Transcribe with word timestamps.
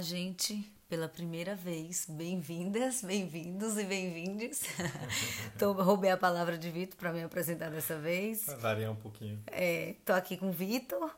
Olá, 0.00 0.06
gente, 0.06 0.66
pela 0.88 1.06
primeira 1.06 1.54
vez, 1.54 2.06
bem-vindas, 2.08 3.02
bem-vindos 3.02 3.76
e 3.76 3.84
bem-vindes. 3.84 4.62
tô, 5.58 5.72
roubei 5.72 6.10
a 6.10 6.16
palavra 6.16 6.56
de 6.56 6.70
Vitor 6.70 6.96
para 6.96 7.12
me 7.12 7.22
apresentar 7.22 7.70
dessa 7.70 7.98
vez. 7.98 8.46
Vai 8.46 8.56
variar 8.56 8.92
um 8.92 8.96
pouquinho. 8.96 9.42
É, 9.46 9.96
tô 10.02 10.14
aqui 10.14 10.38
com 10.38 10.48
o 10.48 10.52
Vitor. 10.52 11.14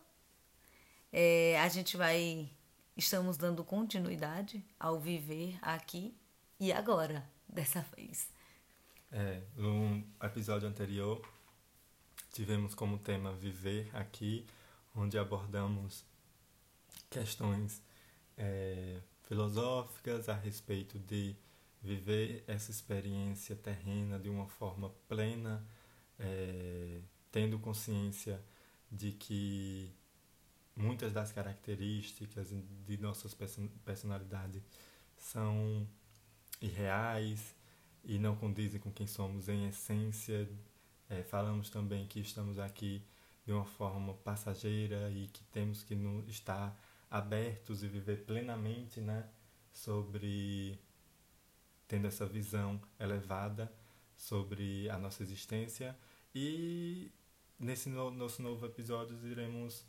É, 1.13 1.61
a 1.61 1.69
gente 1.69 1.97
vai. 1.97 2.51
Estamos 2.97 3.37
dando 3.37 3.63
continuidade 3.63 4.65
ao 4.81 4.99
viver 4.99 5.57
aqui 5.63 6.13
e 6.59 6.73
agora, 6.73 7.25
dessa 7.49 7.87
vez. 7.97 8.27
É, 9.13 9.43
no 9.55 10.03
episódio 10.21 10.69
anterior, 10.69 11.23
tivemos 12.33 12.75
como 12.75 12.99
tema 12.99 13.33
Viver 13.33 13.89
aqui, 13.95 14.45
onde 14.93 15.17
abordamos 15.17 16.05
questões 17.09 17.81
é, 18.37 19.01
filosóficas 19.25 20.29
a 20.29 20.35
respeito 20.35 20.99
de 20.99 21.37
viver 21.83 22.45
essa 22.47 22.71
experiência 22.71 23.57
terrena 23.57 24.19
de 24.19 24.29
uma 24.29 24.47
forma 24.47 24.91
plena, 25.09 25.67
é, 26.19 27.01
tendo 27.31 27.59
consciência 27.59 28.41
de 28.91 29.13
que 29.13 29.91
muitas 30.77 31.13
das 31.13 31.33
características 31.33 32.49
de 32.87 32.97
nossas 32.99 33.35
personalidades 33.85 34.63
são 35.17 35.87
irreais 36.61 37.55
e 38.05 38.19
não 38.19 38.37
condizem 38.37 38.81
com 38.81 38.93
quem 38.93 39.07
somos 39.07 39.49
em 39.49 39.67
essência. 39.69 40.49
É, 41.09 41.23
falamos 41.23 41.69
também 41.69 42.07
que 42.07 42.21
estamos 42.21 42.59
aqui 42.59 43.03
de 43.45 43.53
uma 43.53 43.65
forma 43.65 44.15
passageira 44.15 45.11
e 45.11 45.27
que 45.29 45.43
temos 45.45 45.83
que 45.83 45.95
estar 46.29 46.77
abertos 47.13 47.83
e 47.83 47.87
viver 47.87 48.25
plenamente, 48.25 48.99
né, 48.99 49.29
sobre 49.71 50.81
tendo 51.87 52.07
essa 52.07 52.25
visão 52.25 52.81
elevada 52.99 53.71
sobre 54.17 54.89
a 54.89 54.99
nossa 54.99 55.23
existência 55.23 55.95
e 56.35 57.13
nesse 57.59 57.91
no, 57.91 58.11
nosso 58.11 58.41
novo 58.41 58.65
episódio 58.65 59.15
iremos 59.27 59.85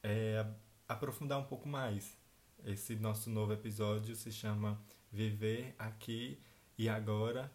é, 0.00 0.46
aprofundar 0.86 1.40
um 1.40 1.44
pouco 1.44 1.68
mais. 1.68 2.16
Esse 2.64 2.94
nosso 2.94 3.28
novo 3.30 3.52
episódio 3.52 4.14
se 4.14 4.30
chama 4.30 4.80
Viver 5.10 5.74
Aqui 5.76 6.40
e 6.78 6.88
Agora 6.88 7.50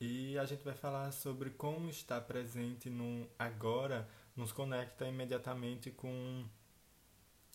e 0.00 0.36
a 0.38 0.44
gente 0.44 0.64
vai 0.64 0.74
falar 0.74 1.12
sobre 1.12 1.50
como 1.50 1.88
estar 1.88 2.20
presente 2.22 2.90
no 2.90 3.28
agora 3.38 4.08
nos 4.34 4.50
conecta 4.50 5.06
imediatamente 5.06 5.92
com 5.92 6.44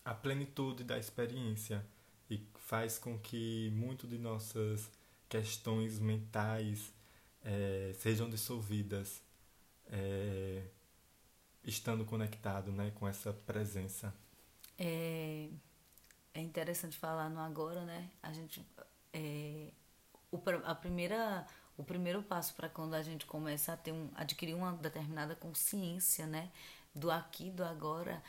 a 0.04 0.14
plenitude 0.14 0.84
da 0.84 0.98
experiência 0.98 1.86
e 2.30 2.42
faz 2.56 2.98
com 2.98 3.18
que 3.20 3.72
muito 3.76 4.08
de 4.08 4.18
nossas 4.18 4.90
questões 5.30 6.00
mentais 6.00 6.94
é, 7.44 7.94
sejam 8.00 8.30
dissolvidas 8.30 9.22
é, 9.92 10.64
estando 11.64 12.06
conectado 12.06 12.72
né, 12.72 12.92
com 12.96 13.08
essa 13.08 13.34
presença. 13.34 14.14
É, 14.78 15.48
é 16.34 16.42
interessante 16.42 16.98
falar 16.98 17.30
no 17.30 17.40
agora, 17.40 17.84
né? 17.86 18.10
A 18.24 18.34
gente 18.34 18.66
é, 19.14 19.68
o, 20.32 20.42
a 20.66 20.74
primeira 20.74 21.46
o 21.78 21.84
primeiro 21.84 22.22
passo 22.22 22.54
para 22.54 22.70
quando 22.70 22.94
a 22.94 23.02
gente 23.02 23.26
começa 23.26 23.74
a 23.74 23.78
ter 23.78 23.92
um 23.92 24.10
adquirir 24.16 24.54
uma 24.54 24.74
determinada 24.74 25.36
consciência, 25.36 26.26
né, 26.26 26.52
do 26.94 27.10
aqui, 27.10 27.50
do 27.50 27.64
agora, 27.64 28.22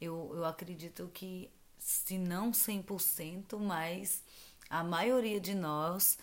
eu, 0.00 0.32
eu 0.34 0.44
acredito 0.44 1.10
que, 1.12 1.50
se 1.78 2.18
não 2.18 2.50
100%, 2.50 3.58
mas 3.58 4.22
a 4.68 4.82
maioria 4.82 5.40
de 5.40 5.54
nós 5.54 6.18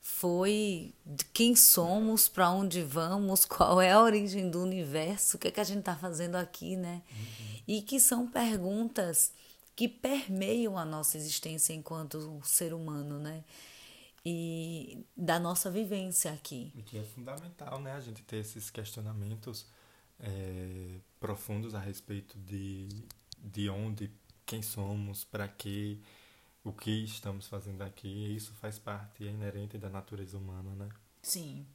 foi 0.00 0.92
quem 1.32 1.56
somos, 1.56 2.28
para 2.28 2.50
onde 2.50 2.82
vamos, 2.82 3.44
qual 3.46 3.80
é 3.80 3.92
a 3.92 4.00
origem 4.00 4.50
do 4.50 4.62
universo, 4.62 5.36
o 5.36 5.40
que, 5.40 5.48
é 5.48 5.50
que 5.50 5.60
a 5.60 5.64
gente 5.64 5.80
está 5.80 5.96
fazendo 5.96 6.36
aqui, 6.36 6.76
né? 6.76 7.02
Uhum. 7.10 7.60
E 7.66 7.82
que 7.82 7.98
são 7.98 8.26
perguntas 8.26 9.32
que 9.74 9.88
permeiam 9.88 10.78
a 10.78 10.84
nossa 10.84 11.16
existência 11.16 11.72
enquanto 11.72 12.40
ser 12.44 12.74
humano, 12.74 13.18
né? 13.18 13.42
E 14.26 15.04
da 15.16 15.38
nossa 15.38 15.70
vivência 15.70 16.32
aqui. 16.32 16.72
E 16.74 16.82
que 16.82 16.98
é 16.98 17.02
fundamental, 17.02 17.80
né? 17.80 17.92
A 17.92 18.00
gente 18.00 18.22
ter 18.22 18.36
esses 18.36 18.70
questionamentos 18.70 19.66
é, 20.20 21.00
profundos 21.18 21.74
a 21.74 21.80
respeito 21.80 22.38
de, 22.38 22.88
de 23.44 23.68
onde, 23.68 24.10
quem 24.46 24.62
somos, 24.62 25.24
para 25.24 25.46
quê, 25.46 25.98
o 26.64 26.72
que 26.72 27.04
estamos 27.04 27.46
fazendo 27.46 27.82
aqui. 27.82 28.34
Isso 28.34 28.52
faz 28.54 28.78
parte, 28.78 29.26
é 29.26 29.30
inerente 29.30 29.76
da 29.76 29.90
natureza 29.90 30.38
humana, 30.38 30.74
né? 30.74 30.88
Sim. 31.22 31.66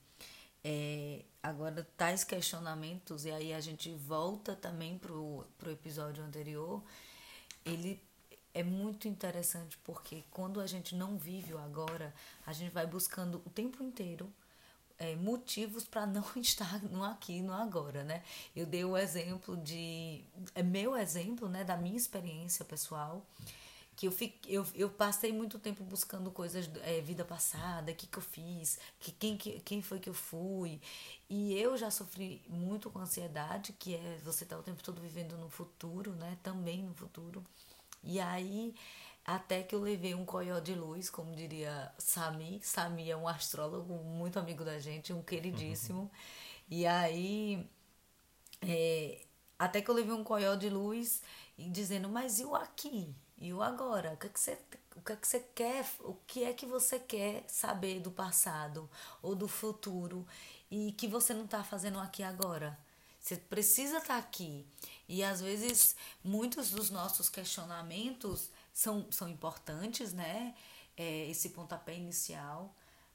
É, 0.63 1.23
agora, 1.41 1.87
tais 1.95 2.23
questionamentos, 2.23 3.23
e 3.25 3.31
aí 3.31 3.53
a 3.53 3.61
gente 3.61 3.93
volta 3.93 4.55
também 4.55 4.97
pro, 4.97 5.45
pro 5.57 5.71
episódio 5.71 6.23
anterior, 6.23 6.83
ele 7.63 8.01
é 8.53 8.63
muito 8.63 9.07
interessante 9.07 9.77
porque 9.83 10.23
quando 10.31 10.59
a 10.59 10.67
gente 10.67 10.95
não 10.95 11.17
vive 11.17 11.53
o 11.53 11.59
agora, 11.59 12.13
a 12.45 12.51
gente 12.51 12.73
vai 12.73 12.85
buscando 12.85 13.41
o 13.45 13.49
tempo 13.49 13.83
inteiro 13.83 14.31
é, 14.99 15.15
motivos 15.15 15.85
para 15.85 16.05
não 16.05 16.23
estar 16.35 16.83
no 16.83 17.03
aqui, 17.03 17.41
no 17.41 17.53
agora, 17.53 18.03
né? 18.03 18.21
Eu 18.55 18.65
dei 18.65 18.83
o 18.83 18.97
exemplo 18.97 19.55
de. 19.57 20.23
É 20.53 20.61
meu 20.61 20.95
exemplo, 20.95 21.47
né? 21.47 21.63
Da 21.63 21.77
minha 21.77 21.97
experiência 21.97 22.65
pessoal. 22.65 23.25
Que 23.95 24.07
eu, 24.07 24.13
fiquei, 24.13 24.55
eu, 24.55 24.65
eu 24.75 24.89
passei 24.89 25.33
muito 25.33 25.59
tempo 25.59 25.83
buscando 25.83 26.31
coisas, 26.31 26.69
é, 26.83 27.01
vida 27.01 27.25
passada, 27.25 27.91
o 27.91 27.95
que, 27.95 28.07
que 28.07 28.17
eu 28.17 28.23
fiz, 28.23 28.79
que, 28.97 29.11
quem, 29.11 29.35
que, 29.35 29.59
quem 29.59 29.81
foi 29.81 29.99
que 29.99 30.07
eu 30.09 30.13
fui. 30.13 30.79
E 31.29 31.53
eu 31.59 31.75
já 31.77 31.91
sofri 31.91 32.41
muito 32.47 32.89
com 32.89 32.99
ansiedade, 32.99 33.73
que 33.73 33.95
é 33.95 34.19
você 34.23 34.45
tá 34.45 34.57
o 34.57 34.63
tempo 34.63 34.81
todo 34.81 35.01
vivendo 35.01 35.37
no 35.37 35.49
futuro, 35.49 36.11
né? 36.13 36.37
Também 36.41 36.81
no 36.81 36.93
futuro. 36.93 37.43
E 38.01 38.21
aí 38.21 38.73
até 39.35 39.63
que 39.63 39.75
eu 39.75 39.81
levei 39.81 40.15
um 40.15 40.25
coió 40.25 40.59
de 40.59 40.73
luz, 40.73 41.09
como 41.09 41.35
diria 41.35 41.93
Sami. 41.97 42.59
Sami 42.63 43.11
é 43.11 43.17
um 43.17 43.27
astrólogo 43.27 43.95
muito 43.95 44.39
amigo 44.39 44.63
da 44.63 44.79
gente, 44.79 45.13
um 45.13 45.21
queridíssimo. 45.21 46.01
Uhum. 46.01 46.09
E 46.69 46.85
aí, 46.85 47.69
é, 48.61 49.25
até 49.57 49.81
que 49.81 49.89
eu 49.89 49.95
levei 49.95 50.13
um 50.13 50.23
coió 50.23 50.55
de 50.55 50.69
luz 50.69 51.21
e 51.57 51.69
dizendo, 51.69 52.09
mas 52.09 52.39
e 52.39 52.45
o 52.45 52.55
aqui? 52.55 53.13
E 53.37 53.53
o 53.53 53.61
agora? 53.61 54.13
O 54.13 54.17
que, 54.17 54.27
é 54.27 54.29
que 54.29 54.39
você 54.39 54.57
o 54.95 55.01
que 55.01 55.13
é 55.13 55.15
que 55.15 55.27
você 55.27 55.39
quer, 55.55 55.85
o 56.01 56.13
que 56.27 56.43
é 56.43 56.53
que 56.53 56.65
você 56.65 56.99
quer 56.99 57.43
saber 57.47 58.01
do 58.01 58.11
passado 58.11 58.89
ou 59.21 59.33
do 59.33 59.47
futuro 59.47 60.27
e 60.69 60.91
que 60.93 61.07
você 61.07 61.33
não 61.33 61.45
está 61.45 61.63
fazendo 61.63 61.99
aqui 61.99 62.21
agora. 62.21 62.77
Você 63.19 63.35
precisa 63.37 63.97
estar 63.97 64.15
tá 64.15 64.17
aqui. 64.17 64.65
E 65.07 65.23
às 65.23 65.41
vezes 65.41 65.95
muitos 66.23 66.69
dos 66.71 66.89
nossos 66.89 67.29
questionamentos 67.29 68.49
são, 68.79 69.11
são 69.11 69.27
importantes, 69.27 70.13
né? 70.13 70.55
É, 70.95 71.29
esse 71.29 71.49
pontapé 71.49 71.95
inicial, 71.95 72.73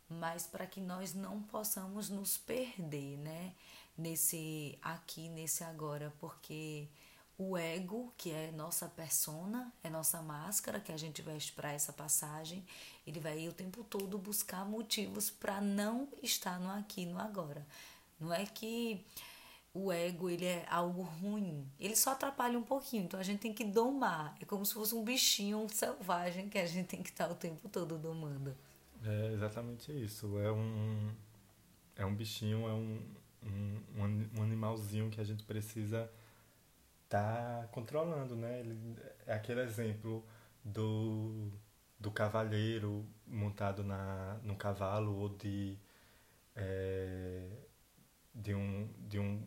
mas 0.08 0.47
para 0.47 0.66
que 0.66 0.78
nós 0.78 1.14
não 1.14 1.41
possamos 1.42 2.10
nos 2.10 2.36
perder, 2.36 3.16
né? 3.16 3.54
Nesse 3.97 4.78
aqui, 4.82 5.26
nesse 5.30 5.64
agora, 5.64 6.12
porque 6.20 6.86
o 7.38 7.56
ego, 7.56 8.12
que 8.19 8.30
é 8.30 8.52
nossa 8.52 8.88
persona, 8.88 9.72
é 9.82 9.88
nossa 9.88 10.20
máscara 10.20 10.80
que 10.80 10.92
a 10.92 10.98
gente 10.98 11.22
veste 11.22 11.52
para 11.52 11.72
essa 11.72 11.94
passagem, 11.94 12.62
ele 13.06 13.19
vai 13.19 13.48
o 13.48 13.52
tempo 13.52 13.82
todo 13.84 14.19
buscar 14.19 14.66
motivos 14.66 15.31
para 15.31 15.62
não 15.62 16.08
estar 16.22 16.60
no 16.60 16.70
aqui, 16.70 17.06
no 17.06 17.19
agora. 17.19 17.66
Não 18.20 18.34
é 18.34 18.44
que 18.44 19.02
o 19.75 19.91
ego 19.93 20.31
ele 20.31 20.47
é 20.47 20.65
algo 20.71 21.03
ruim. 21.03 21.69
Ele 21.81 21.97
só 21.97 22.12
atrapalha 22.12 22.56
um 22.56 22.62
pouquinho, 22.62 23.05
então 23.05 23.19
a 23.19 23.25
gente 23.25 23.41
tem 23.41 23.53
que 23.53 23.65
domar. 23.65 24.37
É 24.41 24.44
como 24.44 24.65
se 24.65 24.73
fosse 24.73 24.94
um 24.94 25.03
bichinho 25.03 25.59
um 25.59 25.69
selvagem 25.69 26.49
que 26.49 26.56
a 26.56 26.65
gente 26.65 26.87
tem 26.87 27.03
que 27.03 27.11
estar 27.11 27.29
o 27.29 27.35
tempo 27.35 27.69
todo 27.69 27.99
domando. 27.99 28.56
É 29.05 29.32
exatamente 29.32 29.91
isso. 29.93 30.38
É 30.38 30.53
um, 30.53 31.12
é 31.97 32.06
um 32.06 32.15
bichinho, 32.15 32.69
é 32.69 32.73
um, 32.73 33.03
um, 33.43 34.29
um 34.38 34.43
animalzinho 34.43 35.11
que 35.11 35.21
a 35.21 35.25
gente 35.25 35.43
precisa 35.43 36.09
estar 37.05 37.62
tá 37.62 37.69
controlando, 37.73 38.37
né? 38.37 38.61
Ele, 38.61 38.97
é 39.26 39.35
aquele 39.35 39.61
exemplo 39.61 40.25
do, 40.65 41.50
do 41.99 42.12
cavaleiro 42.12 43.05
montado 43.26 43.82
na, 43.82 44.38
no 44.44 44.55
cavalo 44.55 45.17
ou 45.17 45.29
de. 45.31 45.76
É, 46.55 47.49
de 48.34 48.54
um, 48.54 48.88
de 49.08 49.19
um, 49.19 49.46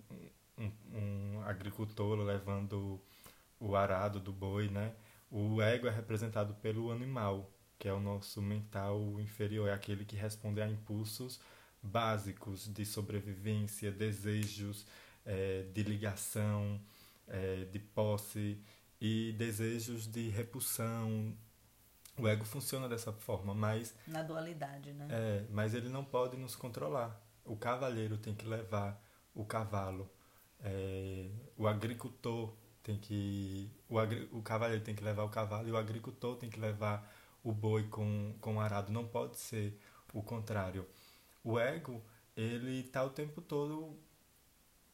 um, 0.57 0.71
um 0.93 1.41
agricultor 1.45 2.17
levando 2.19 3.01
o 3.59 3.75
arado 3.75 4.19
do 4.19 4.31
boi, 4.31 4.69
né? 4.69 4.93
O 5.29 5.61
ego 5.61 5.87
é 5.87 5.91
representado 5.91 6.53
pelo 6.55 6.91
animal, 6.91 7.51
que 7.77 7.87
é 7.87 7.93
o 7.93 7.99
nosso 7.99 8.41
mental 8.41 9.19
inferior, 9.19 9.67
é 9.67 9.73
aquele 9.73 10.05
que 10.05 10.15
responde 10.15 10.61
a 10.61 10.67
impulsos 10.67 11.39
básicos 11.81 12.71
de 12.73 12.85
sobrevivência, 12.85 13.91
desejos 13.91 14.85
é, 15.25 15.63
de 15.73 15.83
ligação, 15.83 16.79
é, 17.27 17.65
de 17.65 17.79
posse 17.79 18.61
e 18.99 19.33
desejos 19.37 20.07
de 20.07 20.29
repulsão, 20.29 21.35
O 22.17 22.27
ego 22.27 22.43
funciona 22.43 22.89
dessa 22.89 23.13
forma, 23.13 23.53
mas. 23.53 23.93
Na 24.07 24.23
dualidade, 24.23 24.91
né? 24.91 25.07
É, 25.09 25.45
mas 25.51 25.75
ele 25.75 25.87
não 25.87 26.03
pode 26.03 26.35
nos 26.35 26.55
controlar. 26.55 27.21
O 27.47 27.55
cavalheiro 27.55 28.17
tem 28.17 28.35
que 28.35 28.45
levar 28.45 29.01
o 29.33 29.45
cavalo. 29.45 30.09
É, 30.59 31.29
o 31.57 31.67
agricultor 31.67 32.53
tem 32.83 32.97
que. 32.97 33.69
O, 33.89 33.99
agri, 33.99 34.27
o 34.31 34.41
cavaleiro 34.41 34.83
tem 34.83 34.95
que 34.95 35.03
levar 35.03 35.23
o 35.23 35.29
cavalo 35.29 35.67
e 35.67 35.71
o 35.71 35.77
agricultor 35.77 36.35
tem 36.37 36.49
que 36.49 36.59
levar 36.59 37.11
o 37.43 37.51
boi 37.51 37.83
com, 37.87 38.35
com 38.41 38.55
o 38.57 38.59
arado. 38.59 38.91
Não 38.91 39.07
pode 39.07 39.37
ser 39.37 39.79
o 40.13 40.21
contrário. 40.21 40.85
O 41.43 41.59
ego, 41.59 42.01
ele 42.35 42.79
está 42.81 43.03
o 43.03 43.09
tempo 43.09 43.41
todo 43.41 43.97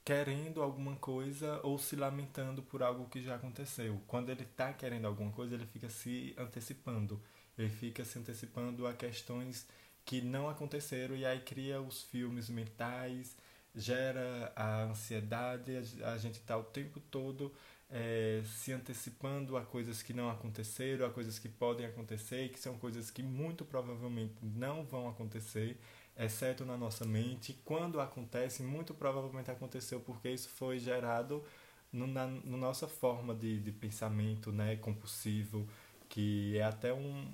querendo 0.05 0.61
alguma 0.61 0.95
coisa 0.97 1.59
ou 1.63 1.79
se 1.79 1.95
lamentando 1.95 2.61
por 2.61 2.83
algo 2.83 3.07
que 3.09 3.21
já 3.21 3.35
aconteceu. 3.35 4.01
Quando 4.07 4.29
ele 4.29 4.43
está 4.43 4.73
querendo 4.73 5.05
alguma 5.05 5.31
coisa, 5.31 5.55
ele 5.55 5.65
fica 5.65 5.89
se 5.89 6.35
antecipando. 6.37 7.21
Ele 7.57 7.69
fica 7.69 8.03
se 8.03 8.19
antecipando 8.19 8.85
a 8.87 8.93
questões 8.93 9.67
que 10.05 10.21
não 10.21 10.49
aconteceram 10.49 11.15
e 11.15 11.25
aí 11.25 11.39
cria 11.39 11.81
os 11.81 12.03
filmes 12.03 12.49
mentais, 12.49 13.35
gera 13.75 14.51
a 14.55 14.83
ansiedade, 14.83 15.71
a 16.03 16.17
gente 16.17 16.35
está 16.35 16.57
o 16.57 16.63
tempo 16.63 16.99
todo 16.99 17.51
é, 17.89 18.41
se 18.45 18.71
antecipando 18.73 19.55
a 19.55 19.61
coisas 19.63 20.01
que 20.01 20.13
não 20.13 20.29
aconteceram, 20.29 21.05
a 21.05 21.09
coisas 21.09 21.37
que 21.39 21.47
podem 21.47 21.85
acontecer 21.85 22.49
que 22.49 22.59
são 22.59 22.77
coisas 22.77 23.11
que 23.11 23.21
muito 23.23 23.63
provavelmente 23.63 24.33
não 24.41 24.83
vão 24.83 25.07
acontecer 25.07 25.77
exceto 26.17 26.65
na 26.65 26.77
nossa 26.77 27.05
mente. 27.05 27.53
Quando 27.65 27.99
acontece, 27.99 28.63
muito 28.63 28.93
provavelmente 28.93 29.51
aconteceu 29.51 29.99
porque 29.99 30.29
isso 30.29 30.49
foi 30.49 30.79
gerado 30.79 31.43
no, 31.91 32.07
na 32.07 32.27
no 32.27 32.57
nossa 32.57 32.87
forma 32.87 33.33
de, 33.35 33.59
de 33.59 33.71
pensamento 33.71 34.51
né, 34.51 34.75
compulsivo, 34.77 35.67
que 36.09 36.57
é 36.57 36.63
até 36.63 36.93
um. 36.93 37.31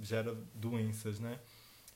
gera 0.00 0.34
doenças, 0.54 1.18
né? 1.20 1.38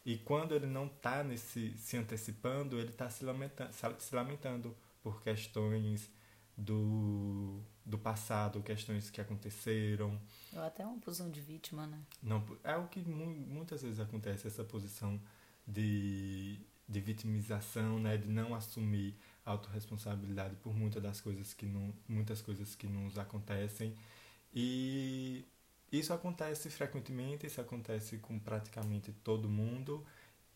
E 0.05 0.19
quando 0.19 0.55
ele 0.55 0.67
não 0.67 0.87
está 0.87 1.25
se 1.37 1.97
antecipando, 1.97 2.79
ele 2.79 2.91
está 2.91 3.09
se 3.09 3.25
lamentando, 3.25 3.73
se 3.99 4.15
lamentando 4.15 4.77
por 5.03 5.23
questões 5.23 6.11
do, 6.57 7.61
do 7.85 7.99
passado, 7.99 8.63
questões 8.63 9.11
que 9.11 9.21
aconteceram. 9.21 10.21
Ou 10.53 10.63
até 10.63 10.85
uma 10.85 10.99
posição 10.99 11.31
de 11.31 11.41
vítima, 11.41 11.87
né? 11.87 12.01
Não, 12.23 12.45
é 12.63 12.77
o 12.77 12.87
que 12.89 13.01
muitas 13.01 13.83
vezes 13.83 14.01
acontece, 14.01 14.47
essa 14.47 14.65
posição 14.65 15.21
de, 15.67 16.61
de 16.89 17.01
vitimização, 17.01 17.99
né, 17.99 18.17
de 18.17 18.29
não 18.29 18.55
assumir 18.55 19.17
autorresponsabilidade 19.45 20.57
por 20.57 20.75
muitas 20.75 21.03
das 21.03 21.21
coisas 21.21 21.53
que 21.53 21.67
não, 21.67 21.93
muitas 22.09 22.41
coisas 22.41 22.75
que 22.75 22.87
nos 22.87 23.19
acontecem. 23.19 23.95
E 24.55 25.45
isso 25.93 26.13
acontece 26.13 26.71
frequentemente, 26.71 27.47
isso 27.47 27.61
acontece 27.61 28.17
com 28.19 28.39
praticamente 28.39 29.13
todo 29.13 29.49
mundo 29.49 30.05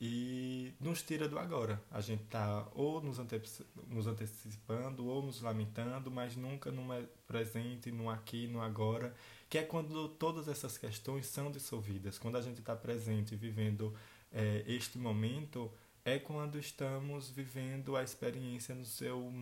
e 0.00 0.72
nos 0.80 1.02
tira 1.02 1.28
do 1.28 1.38
agora. 1.38 1.82
A 1.90 2.00
gente 2.00 2.22
está 2.24 2.66
ou 2.74 3.02
nos, 3.02 3.18
ante 3.18 3.40
nos 3.88 4.06
antecipando 4.06 5.06
ou 5.06 5.22
nos 5.22 5.42
lamentando, 5.42 6.10
mas 6.10 6.36
nunca 6.36 6.70
no 6.70 6.82
presente, 7.26 7.90
no 7.90 8.08
aqui, 8.08 8.46
no 8.46 8.60
agora, 8.60 9.14
que 9.48 9.58
é 9.58 9.62
quando 9.62 10.08
todas 10.08 10.48
essas 10.48 10.78
questões 10.78 11.26
são 11.26 11.50
dissolvidas, 11.50 12.18
quando 12.18 12.36
a 12.36 12.40
gente 12.42 12.60
está 12.60 12.74
presente, 12.74 13.36
vivendo 13.36 13.94
é, 14.32 14.64
este 14.66 14.98
momento 14.98 15.70
é 16.04 16.18
quando 16.18 16.58
estamos 16.58 17.28
vivendo 17.30 17.96
a 17.96 18.02
experiência 18.02 18.74
no 18.74 18.84
seu 18.84 19.32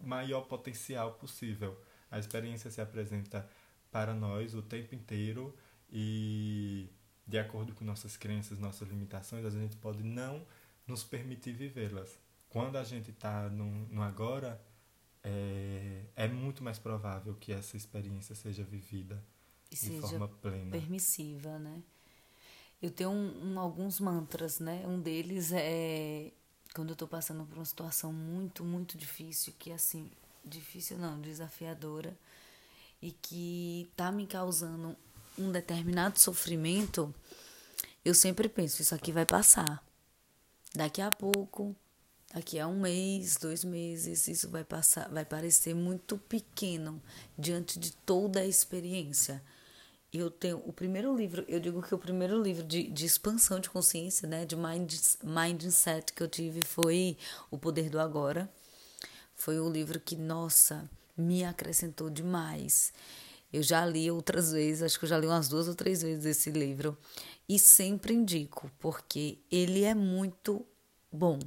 maior 0.00 0.42
potencial 0.42 1.14
possível. 1.14 1.80
A 2.10 2.18
experiência 2.18 2.70
se 2.70 2.80
apresenta 2.80 3.48
para 3.90 4.14
nós 4.14 4.54
o 4.54 4.62
tempo 4.62 4.94
inteiro 4.94 5.54
e, 5.90 6.88
de 7.26 7.38
acordo 7.38 7.74
com 7.74 7.84
nossas 7.84 8.16
crenças, 8.16 8.58
nossas 8.58 8.88
limitações, 8.88 9.44
a 9.44 9.50
gente 9.50 9.76
pode 9.76 10.02
não 10.02 10.44
nos 10.86 11.04
permitir 11.04 11.52
vivê-las. 11.52 12.18
Quando 12.48 12.76
a 12.76 12.84
gente 12.84 13.10
está 13.10 13.48
no, 13.48 13.86
no 13.88 14.02
agora, 14.02 14.60
é, 15.22 16.04
é 16.16 16.28
muito 16.28 16.62
mais 16.62 16.78
provável 16.78 17.34
que 17.34 17.52
essa 17.52 17.76
experiência 17.76 18.34
seja 18.34 18.62
vivida 18.62 19.22
e 19.70 19.74
de 19.74 19.80
seja 19.80 20.00
forma 20.00 20.28
plena. 20.28 20.70
permissiva, 20.70 21.58
né? 21.58 21.82
Eu 22.80 22.90
tenho 22.90 23.10
um, 23.10 23.52
um, 23.52 23.60
alguns 23.60 24.00
mantras, 24.00 24.60
né? 24.60 24.86
Um 24.86 25.00
deles 25.00 25.52
é 25.52 26.32
quando 26.74 26.90
eu 26.90 26.96
tô 26.96 27.08
passando 27.08 27.44
por 27.44 27.56
uma 27.56 27.64
situação 27.64 28.12
muito, 28.12 28.64
muito 28.64 28.96
difícil, 28.96 29.52
que 29.58 29.72
assim, 29.72 30.10
difícil 30.44 30.96
não, 30.98 31.20
desafiadora, 31.20 32.16
e 33.00 33.12
que 33.12 33.90
tá 33.96 34.10
me 34.10 34.26
causando 34.26 34.96
um 35.38 35.52
determinado 35.52 36.18
sofrimento, 36.18 37.14
eu 38.04 38.14
sempre 38.14 38.48
penso, 38.48 38.82
isso 38.82 38.94
aqui 38.94 39.12
vai 39.12 39.24
passar. 39.24 39.82
Daqui 40.74 41.00
a 41.00 41.10
pouco, 41.10 41.74
daqui 42.34 42.58
a 42.58 42.66
um 42.66 42.80
mês, 42.80 43.36
dois 43.36 43.64
meses, 43.64 44.28
isso 44.28 44.48
vai 44.48 44.64
passar, 44.64 45.08
vai 45.08 45.24
parecer 45.24 45.74
muito 45.74 46.18
pequeno 46.18 47.00
diante 47.38 47.78
de 47.78 47.92
toda 47.92 48.40
a 48.40 48.46
experiência 48.46 49.42
eu 50.12 50.30
tenho 50.30 50.62
o 50.64 50.72
primeiro 50.72 51.14
livro, 51.14 51.44
eu 51.46 51.60
digo 51.60 51.82
que 51.82 51.94
o 51.94 51.98
primeiro 51.98 52.40
livro 52.42 52.64
de, 52.64 52.84
de 52.84 53.04
expansão 53.04 53.60
de 53.60 53.68
consciência, 53.68 54.26
né, 54.26 54.46
de 54.46 54.56
mind, 54.56 54.94
mindset 55.22 56.12
que 56.14 56.22
eu 56.22 56.28
tive 56.28 56.62
foi 56.64 57.16
O 57.50 57.58
Poder 57.58 57.90
do 57.90 58.00
Agora. 58.00 58.50
Foi 59.34 59.60
um 59.60 59.70
livro 59.70 60.00
que, 60.00 60.16
nossa, 60.16 60.88
me 61.18 61.44
acrescentou 61.44 62.08
demais. 62.08 62.92
Eu 63.52 63.62
já 63.62 63.84
li 63.84 64.10
outras 64.10 64.52
vezes, 64.52 64.82
acho 64.82 64.98
que 64.98 65.04
eu 65.04 65.08
já 65.08 65.18
li 65.18 65.26
umas 65.26 65.48
duas 65.48 65.68
ou 65.68 65.74
três 65.74 66.02
vezes 66.02 66.24
esse 66.24 66.50
livro 66.50 66.96
e 67.48 67.58
sempre 67.58 68.14
indico, 68.14 68.70
porque 68.78 69.38
ele 69.50 69.84
é 69.84 69.94
muito 69.94 70.64
bom. 71.10 71.38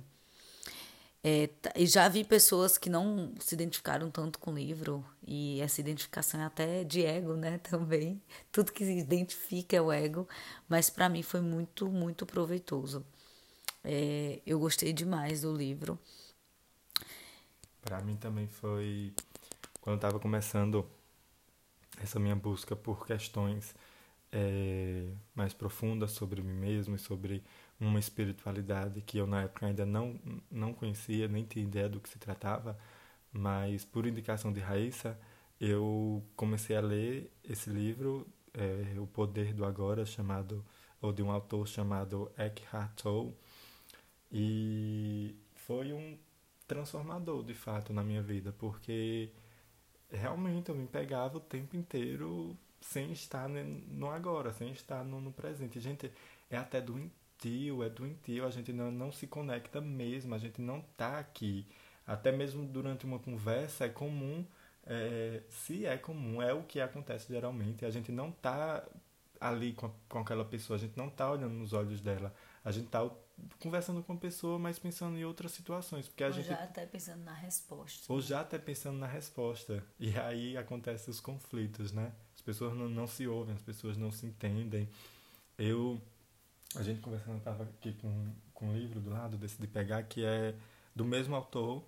É, 1.23 1.47
e 1.75 1.85
já 1.85 2.07
vi 2.07 2.23
pessoas 2.23 2.79
que 2.79 2.89
não 2.89 3.31
se 3.39 3.53
identificaram 3.53 4.09
tanto 4.09 4.39
com 4.39 4.51
o 4.51 4.55
livro, 4.55 5.05
e 5.25 5.61
essa 5.61 5.79
identificação 5.79 6.41
é 6.41 6.45
até 6.45 6.83
de 6.83 7.05
ego, 7.05 7.35
né? 7.35 7.59
Também. 7.69 8.19
Tudo 8.51 8.71
que 8.71 8.83
se 8.83 8.97
identifica 8.97 9.75
é 9.75 9.81
o 9.81 9.91
ego, 9.91 10.27
mas 10.67 10.89
para 10.89 11.07
mim 11.07 11.21
foi 11.21 11.41
muito, 11.41 11.87
muito 11.87 12.25
proveitoso. 12.25 13.05
É, 13.83 14.41
eu 14.45 14.59
gostei 14.59 14.91
demais 14.93 15.41
do 15.41 15.55
livro. 15.55 15.99
Para 17.81 18.01
mim 18.01 18.15
também 18.15 18.47
foi. 18.47 19.13
Quando 19.81 19.95
estava 19.95 20.19
começando 20.19 20.85
essa 22.01 22.19
minha 22.19 22.35
busca 22.35 22.75
por 22.75 23.05
questões 23.05 23.75
é, 24.31 25.07
mais 25.33 25.53
profundas 25.53 26.11
sobre 26.11 26.41
mim 26.41 26.53
mesmo 26.53 26.95
e 26.95 26.99
sobre 26.99 27.43
uma 27.79 27.99
espiritualidade 27.99 29.01
que 29.01 29.17
eu 29.17 29.25
na 29.25 29.41
época 29.43 29.65
ainda 29.65 29.85
não, 29.85 30.19
não 30.51 30.71
conhecia, 30.71 31.27
nem 31.27 31.43
tinha 31.43 31.65
ideia 31.65 31.89
do 31.89 31.99
que 31.99 32.07
se 32.09 32.19
tratava, 32.19 32.77
mas 33.33 33.83
por 33.83 34.05
indicação 34.05 34.53
de 34.53 34.59
Raíssa, 34.59 35.19
eu 35.59 36.23
comecei 36.35 36.75
a 36.75 36.81
ler 36.81 37.31
esse 37.43 37.69
livro, 37.69 38.27
é, 38.53 38.99
O 38.99 39.07
Poder 39.07 39.53
do 39.53 39.65
Agora, 39.65 40.05
chamado, 40.05 40.63
ou 41.01 41.11
de 41.11 41.23
um 41.23 41.31
autor 41.31 41.67
chamado 41.67 42.31
Eckhart 42.37 43.01
Tolle, 43.01 43.35
e 44.31 45.35
foi 45.55 45.91
um 45.91 46.17
transformador 46.67 47.43
de 47.43 47.53
fato 47.53 47.91
na 47.93 48.03
minha 48.03 48.21
vida, 48.21 48.53
porque 48.53 49.31
realmente 50.11 50.69
eu 50.69 50.75
me 50.75 50.87
pegava 50.87 51.37
o 51.37 51.41
tempo 51.41 51.75
inteiro 51.75 52.55
sem 52.79 53.11
estar 53.11 53.47
no 53.47 54.09
agora, 54.09 54.51
sem 54.51 54.71
estar 54.71 55.03
no, 55.03 55.21
no 55.21 55.31
presente. 55.31 55.79
Gente, 55.79 56.11
é 56.49 56.57
até 56.57 56.81
doentio 56.81 57.21
é 57.83 57.89
doentio, 57.89 58.45
a 58.45 58.51
gente 58.51 58.71
não, 58.71 58.91
não 58.91 59.11
se 59.11 59.25
conecta 59.25 59.81
mesmo, 59.81 60.35
a 60.35 60.37
gente 60.37 60.61
não 60.61 60.81
tá 60.95 61.19
aqui. 61.19 61.65
Até 62.05 62.31
mesmo 62.31 62.65
durante 62.65 63.05
uma 63.05 63.19
conversa 63.19 63.85
é 63.85 63.89
comum, 63.89 64.45
é, 64.85 65.41
se 65.49 65.85
é 65.85 65.97
comum, 65.97 66.41
é 66.41 66.53
o 66.53 66.63
que 66.63 66.79
acontece 66.79 67.31
geralmente, 67.33 67.85
a 67.85 67.89
gente 67.89 68.11
não 68.11 68.31
tá 68.31 68.83
ali 69.39 69.73
com, 69.73 69.91
com 70.07 70.19
aquela 70.19 70.45
pessoa, 70.45 70.77
a 70.77 70.79
gente 70.79 70.97
não 70.97 71.09
tá 71.09 71.31
olhando 71.31 71.53
nos 71.53 71.73
olhos 71.73 72.01
dela, 72.01 72.33
a 72.63 72.71
gente 72.71 72.87
tá 72.89 73.09
conversando 73.59 74.03
com 74.03 74.13
a 74.13 74.17
pessoa, 74.17 74.57
mas 74.57 74.79
pensando 74.79 75.17
em 75.17 75.23
outras 75.23 75.51
situações. 75.51 76.07
Porque 76.07 76.23
a 76.23 76.27
ou 76.27 76.33
gente, 76.33 76.47
já 76.47 76.63
até 76.63 76.85
pensando 76.85 77.23
na 77.23 77.33
resposta. 77.33 78.11
Ou 78.11 78.21
já 78.21 78.41
até 78.41 78.57
pensando 78.57 78.97
na 78.97 79.07
resposta. 79.07 79.83
E 79.99 80.17
aí 80.17 80.57
acontecem 80.57 81.11
os 81.11 81.19
conflitos, 81.19 81.91
né? 81.91 82.11
As 82.35 82.41
pessoas 82.41 82.75
não, 82.75 82.89
não 82.89 83.07
se 83.07 83.27
ouvem, 83.27 83.55
as 83.55 83.61
pessoas 83.61 83.97
não 83.97 84.11
se 84.11 84.25
entendem. 84.25 84.89
Eu 85.57 86.01
a 86.75 86.83
gente 86.83 87.01
conversando, 87.01 87.37
estava 87.37 87.63
aqui 87.63 87.93
com, 87.93 88.31
com 88.53 88.69
um 88.69 88.73
livro 88.77 88.99
do 88.99 89.09
lado, 89.09 89.37
decidi 89.37 89.67
pegar, 89.67 90.03
que 90.03 90.23
é 90.23 90.55
do 90.95 91.03
mesmo 91.03 91.35
autor 91.35 91.83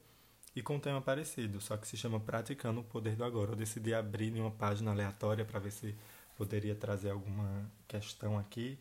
e 0.56 0.62
com 0.62 0.76
um 0.76 0.80
tema 0.80 1.02
parecido, 1.02 1.62
só 1.62 1.78
que 1.78 1.88
se 1.88 1.96
chama 1.96 2.20
Praticando 2.20 2.82
o 2.82 2.84
Poder 2.84 3.16
do 3.16 3.24
Agora. 3.24 3.52
Eu 3.52 3.56
decidi 3.56 3.94
abrir 3.94 4.36
em 4.36 4.42
uma 4.42 4.52
página 4.52 4.92
aleatória 4.92 5.46
para 5.46 5.60
ver 5.60 5.72
se 5.72 5.96
poderia 6.36 6.76
trazer 6.76 7.12
alguma 7.12 7.70
questão 7.88 8.38
aqui. 8.38 8.78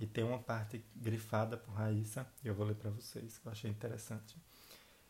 E 0.00 0.06
tem 0.06 0.24
uma 0.24 0.38
parte 0.38 0.82
grifada 0.96 1.58
por 1.58 1.72
Raíssa, 1.74 2.26
e 2.42 2.48
eu 2.48 2.54
vou 2.54 2.66
ler 2.66 2.74
para 2.74 2.90
vocês, 2.90 3.36
que 3.36 3.46
eu 3.46 3.52
achei 3.52 3.70
interessante. 3.70 4.34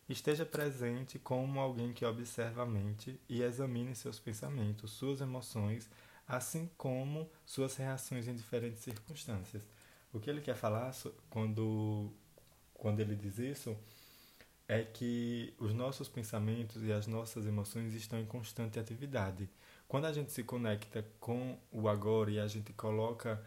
Esteja 0.09 0.45
presente 0.45 1.17
como 1.17 1.61
alguém 1.61 1.93
que 1.93 2.03
observa 2.03 2.63
a 2.63 2.65
mente 2.65 3.17
e 3.29 3.41
examine 3.41 3.95
seus 3.95 4.19
pensamentos, 4.19 4.91
suas 4.91 5.21
emoções, 5.21 5.89
assim 6.27 6.69
como 6.77 7.31
suas 7.45 7.77
reações 7.77 8.27
em 8.27 8.35
diferentes 8.35 8.81
circunstâncias. 8.83 9.63
O 10.11 10.19
que 10.19 10.29
ele 10.29 10.41
quer 10.41 10.55
falar 10.55 10.93
quando, 11.29 12.11
quando 12.73 12.99
ele 12.99 13.15
diz 13.15 13.39
isso 13.39 13.77
é 14.67 14.83
que 14.83 15.53
os 15.57 15.73
nossos 15.73 16.09
pensamentos 16.09 16.83
e 16.83 16.91
as 16.91 17.07
nossas 17.07 17.45
emoções 17.45 17.93
estão 17.93 18.19
em 18.19 18.25
constante 18.25 18.77
atividade. 18.77 19.49
Quando 19.87 20.05
a 20.05 20.13
gente 20.13 20.33
se 20.33 20.43
conecta 20.43 21.05
com 21.19 21.57
o 21.71 21.87
agora 21.87 22.31
e 22.31 22.39
a 22.39 22.47
gente 22.47 22.73
coloca 22.73 23.41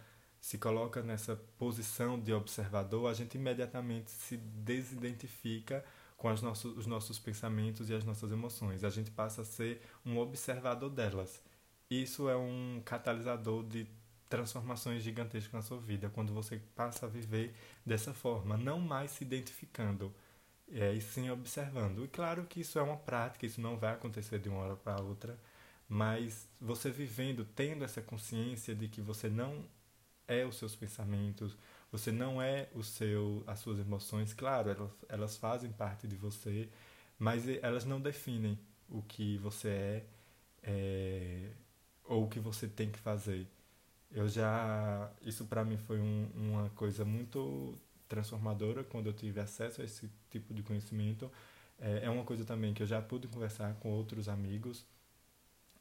se 0.45 0.59
coloca 0.59 1.03
nessa 1.03 1.37
posição 1.57 2.21
de 2.21 2.31
observador, 2.31 3.11
a 3.11 3.15
gente 3.15 3.39
imediatamente 3.39 4.11
se 4.11 4.37
desidentifica 4.37 5.83
com 6.19 6.29
nossos, 6.29 6.77
os 6.77 6.87
nossos 6.87 7.19
pensamentos 7.19 7.89
e 7.89 7.95
as 7.95 8.05
nossas 8.05 8.31
emoções. 8.31 8.85
A 8.85 8.91
gente 8.91 9.11
passa 9.11 9.41
a 9.41 9.45
ser 9.47 9.81
um 10.05 10.19
observador 10.19 10.91
delas. 10.91 11.41
Isso 11.89 12.29
é 12.29 12.37
um 12.37 12.83
catalisador 12.85 13.65
de 13.65 13.87
transformações 14.29 15.03
gigantescas 15.03 15.51
na 15.55 15.63
sua 15.63 15.81
vida, 15.81 16.11
quando 16.11 16.35
você 16.35 16.61
passa 16.77 17.07
a 17.07 17.09
viver 17.09 17.55
dessa 17.85 18.13
forma, 18.13 18.59
não 18.59 18.79
mais 18.79 19.13
se 19.13 19.25
identificando, 19.25 20.15
é, 20.71 20.93
e 20.93 21.01
sim 21.01 21.31
observando. 21.31 22.05
E 22.05 22.09
claro 22.09 22.45
que 22.45 22.61
isso 22.61 22.79
é 22.79 22.83
uma 22.83 22.99
prática, 22.99 23.47
isso 23.47 23.63
não 23.63 23.79
vai 23.79 23.95
acontecer 23.95 24.39
de 24.41 24.51
uma 24.51 24.59
hora 24.59 24.77
para 24.77 25.01
outra, 25.01 25.39
mas 25.89 26.47
você 26.61 26.91
vivendo, 26.91 27.47
tendo 27.57 27.83
essa 27.83 28.03
consciência 28.03 28.75
de 28.75 28.89
que 28.89 29.01
você 29.01 29.31
não 29.31 29.65
é 30.27 30.45
os 30.45 30.57
seus 30.57 30.75
pensamentos, 30.77 31.57
você 31.91 32.11
não 32.11 32.41
é 32.43 32.69
o 32.75 32.83
seu, 32.83 33.45
as 33.47 33.59
suas 33.61 33.79
emoções, 33.79 34.33
claro, 34.33 34.71
elas, 34.71 34.91
elas 35.09 35.37
fazem 35.37 35.71
parte 35.73 36.09
de 36.09 36.17
você, 36.17 36.69
mas 37.19 37.47
elas 37.63 37.85
não 37.85 38.01
definem 38.01 38.59
o 38.89 39.03
que 39.03 39.39
você 39.39 39.69
é, 39.69 40.07
é 40.63 41.51
ou 42.05 42.25
o 42.25 42.29
que 42.29 42.41
você 42.41 42.69
tem 42.69 42.91
que 42.91 42.99
fazer. 42.99 43.47
Eu 44.11 44.29
já. 44.29 45.11
Isso 45.23 45.45
para 45.47 45.65
mim 45.65 45.77
foi 45.77 46.01
um, 46.01 46.29
uma 46.35 46.71
coisa 46.71 47.05
muito 47.05 47.79
transformadora 48.09 48.85
quando 48.85 49.07
eu 49.07 49.13
tive 49.13 49.41
acesso 49.41 49.81
a 49.83 49.85
esse 49.85 50.11
tipo 50.31 50.55
de 50.55 50.63
conhecimento. 50.63 51.31
É, 51.79 52.05
é 52.05 52.11
uma 52.11 52.25
coisa 52.25 52.45
também 52.45 52.75
que 52.75 52.83
eu 52.83 52.87
já 52.87 53.01
pude 53.03 53.29
conversar 53.29 53.75
com 53.77 53.91
outros 53.91 54.29
amigos 54.29 54.87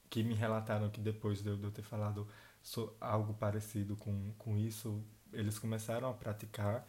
que 0.09 0.23
me 0.23 0.33
relataram 0.33 0.89
que 0.89 1.01
depois 1.01 1.41
de 1.41 1.49
eu, 1.49 1.71
ter 1.71 1.81
falado 1.83 2.27
so, 2.63 2.95
algo 2.99 3.33
parecido 3.33 3.95
com, 3.97 4.33
com 4.37 4.57
isso, 4.57 5.03
eles 5.31 5.59
começaram 5.59 6.09
a 6.09 6.13
praticar 6.13 6.87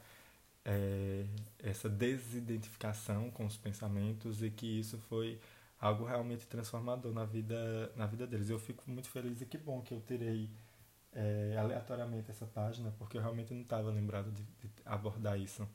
é, 0.64 1.26
essa 1.59 1.88
desidentificação 1.88 3.31
com 3.31 3.45
os 3.45 3.57
pensamentos 3.57 4.43
e 4.43 4.50
que 4.50 4.78
isso 4.78 4.97
foi 4.99 5.40
algo 5.81 6.04
realmente 6.04 6.47
transformador 6.47 7.12
na 7.12 7.25
vida, 7.25 7.93
na 7.97 8.07
vida 8.07 8.26
deles. 8.26 8.49
Eu 8.49 8.59
fico 8.59 8.88
muito 8.90 9.11
feliz 9.11 9.40
e 9.43 9.47
que 9.47 9.59
bom 9.59 9.83
que 9.83 9.93
eu 9.93 10.00
terei 10.00 10.49
é, 11.12 11.57
aleatoriamente 11.59 12.31
essa 12.31 12.47
página, 12.47 12.93
porque 12.99 13.16
eu 13.16 13.21
realmente 13.21 13.52
não 13.52 13.62
estava 13.62 13.90
lembrado 13.90 14.31
de, 14.33 14.43
de, 14.43 14.71
abordar 14.85 15.38
isso. 15.38 15.69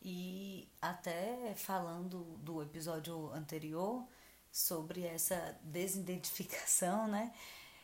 E 0.00 0.68
até 0.80 1.54
falando 1.54 2.38
do 2.38 2.62
episódio 2.62 3.30
anterior 3.32 4.06
sobre 4.50 5.02
essa 5.02 5.58
desidentificação, 5.62 7.06
né? 7.06 7.32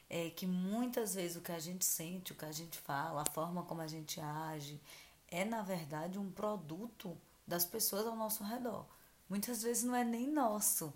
É 0.09 0.31
que 0.31 0.47
muitas 0.47 1.15
vezes 1.15 1.37
o 1.37 1.41
que 1.41 1.53
a 1.53 1.59
gente 1.59 1.85
sente, 1.85 2.33
o 2.33 2.35
que 2.37 2.45
a 2.45 2.53
gente 2.53 2.79
fala, 2.79 3.23
a 3.23 3.31
forma 3.33 3.65
como 3.65 3.81
a 3.81 3.89
gente 3.89 4.21
age, 4.21 4.81
é 5.29 5.45
na 5.45 5.63
verdade 5.63 6.19
um 6.19 6.31
produto 6.31 7.17
das 7.47 7.65
pessoas 7.65 8.07
ao 8.07 8.17
nosso 8.17 8.45
redor. 8.45 8.87
Muitas 9.29 9.63
vezes 9.63 9.83
não 9.85 9.95
é 9.95 10.05
nem 10.05 10.29
nosso. 10.29 10.93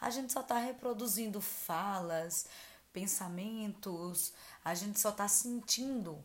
A 0.00 0.10
gente 0.10 0.32
só 0.32 0.40
está 0.40 0.58
reproduzindo 0.58 1.40
falas, 1.40 2.46
pensamentos, 2.92 4.32
a 4.64 4.74
gente 4.74 5.00
só 5.00 5.10
está 5.10 5.28
sentindo 5.28 6.22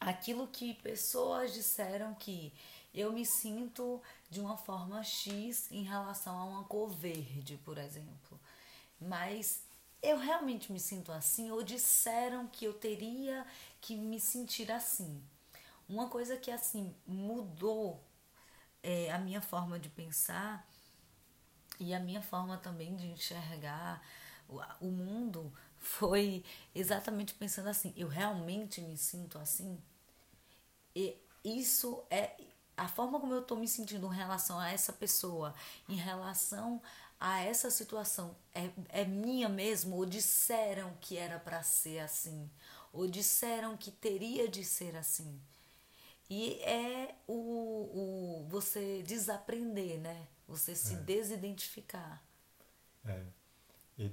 aquilo 0.00 0.46
que 0.48 0.74
pessoas 0.74 1.52
disseram 1.52 2.14
que 2.14 2.52
eu 2.94 3.12
me 3.12 3.26
sinto 3.26 4.00
de 4.30 4.40
uma 4.40 4.56
forma 4.56 5.02
X 5.02 5.70
em 5.70 5.82
relação 5.82 6.38
a 6.38 6.44
uma 6.44 6.64
cor 6.64 6.88
verde, 6.88 7.58
por 7.64 7.76
exemplo. 7.76 8.40
Mas 9.00 9.60
eu 10.02 10.18
realmente 10.18 10.72
me 10.72 10.78
sinto 10.78 11.12
assim 11.12 11.50
ou 11.50 11.62
disseram 11.62 12.46
que 12.46 12.64
eu 12.64 12.74
teria 12.74 13.46
que 13.80 13.96
me 13.96 14.20
sentir 14.20 14.70
assim. 14.70 15.22
Uma 15.88 16.08
coisa 16.08 16.36
que 16.36 16.50
assim 16.50 16.94
mudou 17.06 18.02
é, 18.82 19.10
a 19.10 19.18
minha 19.18 19.40
forma 19.40 19.78
de 19.78 19.88
pensar 19.88 20.68
e 21.78 21.94
a 21.94 22.00
minha 22.00 22.22
forma 22.22 22.56
também 22.56 22.96
de 22.96 23.06
enxergar 23.06 24.02
o, 24.80 24.86
mundo 24.86 25.52
foi 25.78 26.44
exatamente 26.74 27.34
pensando 27.34 27.68
assim: 27.68 27.92
eu 27.96 28.08
realmente 28.08 28.80
me 28.80 28.96
sinto 28.96 29.38
assim? 29.38 29.80
E 30.94 31.16
isso 31.44 32.02
é 32.10 32.36
a 32.76 32.88
forma 32.88 33.18
como 33.18 33.32
eu 33.32 33.40
estou 33.40 33.56
me 33.56 33.66
sentindo 33.66 34.06
em 34.06 34.16
relação 34.16 34.58
a 34.58 34.70
essa 34.70 34.92
pessoa, 34.92 35.54
em 35.88 35.96
relação 35.96 36.80
a 37.18 37.40
essa 37.40 37.70
situação, 37.70 38.36
é, 38.54 38.70
é 38.88 39.04
minha 39.04 39.48
mesmo? 39.48 39.96
Ou 39.96 40.06
disseram 40.06 40.92
que 41.00 41.16
era 41.16 41.38
para 41.38 41.62
ser 41.62 42.00
assim? 42.00 42.50
Ou 42.92 43.06
disseram 43.06 43.76
que 43.76 43.90
teria 43.90 44.48
de 44.48 44.64
ser 44.64 44.96
assim? 44.96 45.40
E 46.28 46.54
é 46.62 47.14
o, 47.26 47.32
o 47.34 48.46
você 48.48 49.02
desaprender, 49.02 49.98
né? 49.98 50.26
Você 50.48 50.74
se 50.74 50.94
é. 50.94 50.98
desidentificar. 50.98 52.22
É. 53.04 53.22
E 53.98 54.10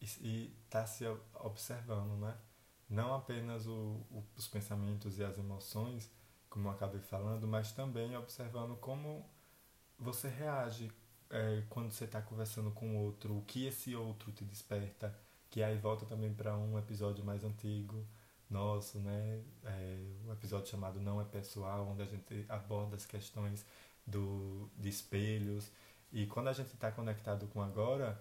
e 0.00 0.54
está 0.64 0.86
se 0.86 1.04
observando, 1.34 2.16
né? 2.18 2.36
Não 2.88 3.14
apenas 3.14 3.66
o, 3.66 4.00
o, 4.10 4.24
os 4.36 4.48
pensamentos 4.48 5.18
e 5.18 5.24
as 5.24 5.36
emoções, 5.36 6.10
como 6.48 6.68
eu 6.68 6.72
acabei 6.72 7.00
falando, 7.00 7.46
mas 7.46 7.72
também 7.72 8.16
observando 8.16 8.76
como 8.76 9.28
você 9.98 10.28
reage 10.28 10.90
é, 11.30 11.62
quando 11.68 11.90
você 11.90 12.04
está 12.04 12.20
conversando 12.22 12.70
com 12.70 12.96
outro, 12.96 13.36
o 13.36 13.42
que 13.42 13.66
esse 13.66 13.94
outro 13.94 14.32
te 14.32 14.44
desperta, 14.44 15.14
que 15.50 15.62
aí 15.62 15.76
volta 15.76 16.06
também 16.06 16.32
para 16.32 16.56
um 16.56 16.78
episódio 16.78 17.24
mais 17.24 17.44
antigo 17.44 18.04
nosso, 18.50 18.98
né? 18.98 19.42
É, 19.64 19.98
um 20.26 20.32
episódio 20.32 20.68
chamado 20.68 21.00
Não 21.00 21.20
é 21.20 21.24
Pessoal, 21.24 21.86
onde 21.86 22.02
a 22.02 22.06
gente 22.06 22.44
aborda 22.48 22.96
as 22.96 23.04
questões 23.04 23.64
do, 24.06 24.70
de 24.76 24.88
espelhos. 24.88 25.70
E 26.12 26.26
quando 26.26 26.48
a 26.48 26.52
gente 26.52 26.72
está 26.72 26.90
conectado 26.90 27.46
com 27.48 27.60
agora, 27.60 28.18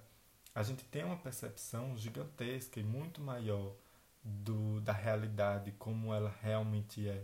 a 0.54 0.64
gente 0.64 0.84
tem 0.86 1.04
uma 1.04 1.18
percepção 1.18 1.96
gigantesca 1.96 2.80
e 2.80 2.84
muito 2.84 3.22
maior 3.22 3.74
do, 4.24 4.82
da 4.82 4.92
realidade 4.92 5.72
como 5.74 6.14
ela 6.14 6.34
realmente 6.42 7.08
é. 7.08 7.24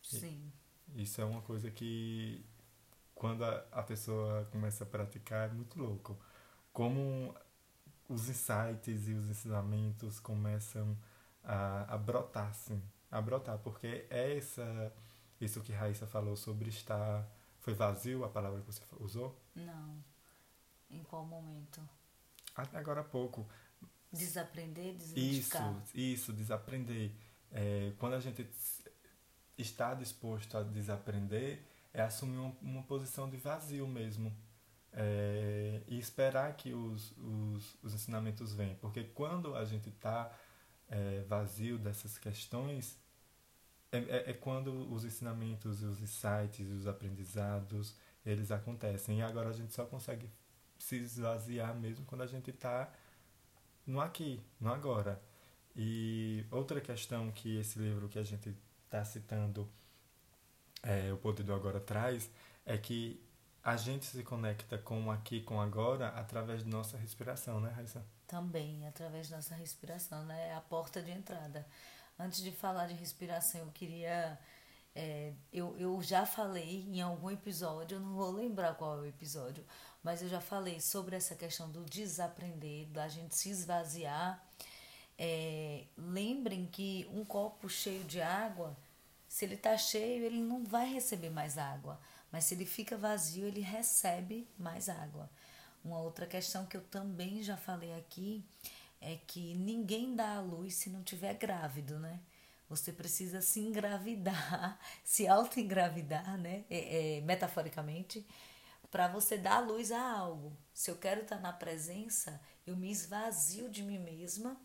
Sim. 0.00 0.50
Isso 0.94 1.20
é 1.20 1.24
uma 1.24 1.42
coisa 1.42 1.70
que 1.70 2.42
quando 3.16 3.44
a, 3.44 3.64
a 3.72 3.82
pessoa 3.82 4.44
começa 4.52 4.84
a 4.84 4.86
praticar 4.86 5.48
é 5.48 5.52
muito 5.52 5.76
louco. 5.78 6.16
Como 6.72 7.34
os 8.08 8.28
insights 8.28 9.08
e 9.08 9.14
os 9.14 9.28
ensinamentos 9.28 10.20
começam 10.20 10.96
a, 11.42 11.94
a 11.94 11.98
brotar, 11.98 12.50
assim, 12.50 12.80
a 13.10 13.20
brotar, 13.20 13.58
porque 13.58 14.06
é 14.10 14.36
essa, 14.36 14.92
isso 15.40 15.62
que 15.62 15.72
Raíssa 15.72 16.06
falou 16.06 16.36
sobre 16.36 16.68
estar. 16.68 17.26
Foi 17.58 17.72
vazio 17.74 18.22
a 18.22 18.28
palavra 18.28 18.60
que 18.60 18.66
você 18.66 18.82
usou? 19.00 19.36
Não. 19.54 20.04
Em 20.90 21.02
qual 21.02 21.24
momento? 21.24 21.80
Até 22.54 22.78
agora 22.78 23.00
há 23.00 23.04
pouco. 23.04 23.48
Desaprender, 24.12 24.94
desidentificar. 24.94 25.82
Isso, 25.82 25.96
isso, 25.96 26.32
desaprender. 26.32 27.10
É, 27.50 27.92
quando 27.98 28.12
a 28.12 28.20
gente 28.20 28.48
está 29.58 29.94
disposto 29.94 30.56
a 30.56 30.62
desaprender, 30.62 31.64
é 31.96 32.02
assumir 32.02 32.36
uma, 32.36 32.54
uma 32.60 32.82
posição 32.82 33.28
de 33.28 33.38
vazio 33.38 33.88
mesmo. 33.88 34.36
É, 34.92 35.82
e 35.88 35.98
esperar 35.98 36.56
que 36.56 36.72
os, 36.72 37.12
os, 37.18 37.76
os 37.82 37.94
ensinamentos 37.94 38.54
venham. 38.54 38.76
Porque 38.76 39.04
quando 39.04 39.54
a 39.54 39.64
gente 39.64 39.88
está 39.88 40.30
é, 40.88 41.22
vazio 41.28 41.78
dessas 41.78 42.16
questões, 42.16 42.98
é, 43.92 43.98
é, 43.98 44.30
é, 44.30 44.32
quando 44.32 44.90
os 44.92 45.04
ensinamentos, 45.04 45.82
os 45.82 46.00
insights, 46.00 46.70
os 46.70 46.86
aprendizados, 46.86 47.94
eles 48.24 48.50
acontecem. 48.50 49.18
E 49.18 49.22
agora 49.22 49.50
a 49.50 49.52
gente 49.52 49.72
só 49.72 49.84
consegue 49.84 50.30
se 50.78 50.96
esvaziar 50.96 51.74
mesmo 51.74 52.04
quando 52.04 52.22
a 52.22 52.26
gente 52.26 52.50
está 52.50 52.92
no 53.86 54.00
aqui, 54.00 54.42
no 54.60 54.72
agora. 54.72 55.20
E 55.74 56.44
outra 56.50 56.80
questão 56.80 57.30
que 57.32 57.58
esse 57.58 57.78
livro 57.78 58.08
que 58.08 58.18
a 58.18 58.22
gente 58.22 58.54
está 58.84 59.04
citando, 59.04 59.68
é, 60.86 61.12
O 61.12 61.16
Poder 61.16 61.42
do 61.42 61.52
Agora 61.52 61.80
traz, 61.80 62.30
é 62.64 62.78
que 62.78 63.20
a 63.62 63.76
gente 63.76 64.06
se 64.06 64.22
conecta 64.22 64.78
com 64.78 65.06
o 65.06 65.10
aqui, 65.10 65.40
com 65.40 65.56
o 65.56 65.60
agora, 65.60 66.08
através 66.10 66.62
de 66.62 66.70
nossa 66.70 66.96
respiração, 66.96 67.60
né, 67.60 67.70
Raíssa? 67.70 68.06
Também, 68.26 68.86
através 68.86 69.28
da 69.28 69.36
nossa 69.36 69.56
respiração, 69.56 70.24
né? 70.24 70.50
É 70.50 70.54
a 70.54 70.60
porta 70.60 71.02
de 71.02 71.10
entrada. 71.10 71.66
Antes 72.16 72.42
de 72.42 72.52
falar 72.52 72.86
de 72.86 72.94
respiração, 72.94 73.62
eu 73.62 73.72
queria. 73.72 74.38
É, 74.94 75.32
eu, 75.52 75.76
eu 75.78 76.00
já 76.00 76.24
falei 76.24 76.86
em 76.88 77.00
algum 77.02 77.30
episódio, 77.30 77.96
eu 77.96 78.00
não 78.00 78.14
vou 78.14 78.30
lembrar 78.30 78.74
qual 78.76 78.98
é 78.98 79.00
o 79.02 79.06
episódio, 79.06 79.62
mas 80.02 80.22
eu 80.22 80.28
já 80.28 80.40
falei 80.40 80.80
sobre 80.80 81.16
essa 81.16 81.34
questão 81.34 81.70
do 81.70 81.84
desaprender, 81.84 82.86
da 82.86 83.06
gente 83.08 83.36
se 83.36 83.50
esvaziar. 83.50 84.42
É, 85.18 85.84
lembrem 85.98 86.66
que 86.66 87.06
um 87.12 87.24
copo 87.24 87.68
cheio 87.68 88.04
de 88.04 88.22
água, 88.22 88.76
se 89.28 89.44
ele 89.44 89.54
está 89.54 89.76
cheio, 89.76 90.24
ele 90.24 90.40
não 90.40 90.64
vai 90.64 90.92
receber 90.92 91.30
mais 91.30 91.58
água. 91.58 92.00
Mas 92.30 92.44
se 92.44 92.54
ele 92.54 92.66
fica 92.66 92.96
vazio, 92.96 93.46
ele 93.46 93.60
recebe 93.60 94.48
mais 94.58 94.88
água. 94.88 95.30
Uma 95.84 96.00
outra 96.00 96.26
questão 96.26 96.66
que 96.66 96.76
eu 96.76 96.82
também 96.82 97.42
já 97.42 97.56
falei 97.56 97.94
aqui 97.94 98.44
é 99.00 99.18
que 99.26 99.54
ninguém 99.54 100.14
dá 100.14 100.36
a 100.36 100.40
luz 100.40 100.74
se 100.74 100.90
não 100.90 101.02
tiver 101.02 101.34
grávido, 101.34 101.98
né? 101.98 102.20
Você 102.68 102.92
precisa 102.92 103.40
se 103.40 103.60
engravidar, 103.60 104.78
se 105.04 105.28
auto-engravidar, 105.28 106.36
né? 106.38 106.64
É, 106.68 107.18
é, 107.18 107.20
metaforicamente, 107.20 108.26
para 108.90 109.06
você 109.08 109.36
dar 109.38 109.60
luz 109.60 109.92
a 109.92 110.10
algo. 110.18 110.56
Se 110.74 110.90
eu 110.90 110.96
quero 110.96 111.22
estar 111.22 111.38
na 111.38 111.52
presença, 111.52 112.40
eu 112.66 112.76
me 112.76 112.90
esvazio 112.90 113.68
de 113.68 113.82
mim 113.82 113.98
mesma 113.98 114.56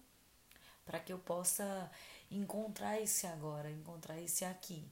para 0.85 0.99
que 0.99 1.13
eu 1.13 1.19
possa 1.19 1.89
encontrar 2.31 2.99
esse 2.99 3.27
agora, 3.27 3.69
encontrar 3.69 4.19
esse 4.19 4.45
aqui. 4.45 4.89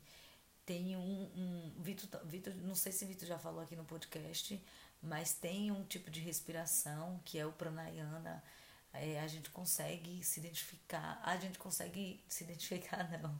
Tem 0.65 0.95
um, 0.95 1.31
um 1.35 1.73
Vitor, 1.79 2.23
Vitor, 2.25 2.53
não 2.55 2.75
sei 2.75 2.91
se 2.91 3.05
Vitor 3.05 3.27
já 3.27 3.39
falou 3.39 3.61
aqui 3.61 3.75
no 3.75 3.85
podcast, 3.85 4.61
mas 5.01 5.33
tem 5.33 5.71
um 5.71 5.83
tipo 5.85 6.11
de 6.11 6.19
respiração 6.19 7.19
que 7.25 7.39
é 7.39 7.45
o 7.45 7.51
pranayana. 7.51 8.43
É, 8.91 9.19
a 9.19 9.27
gente 9.27 9.49
consegue 9.51 10.23
se 10.23 10.39
identificar, 10.39 11.21
a 11.23 11.37
gente 11.37 11.57
consegue 11.57 12.23
se 12.27 12.43
identificar 12.43 13.09
não, 13.21 13.39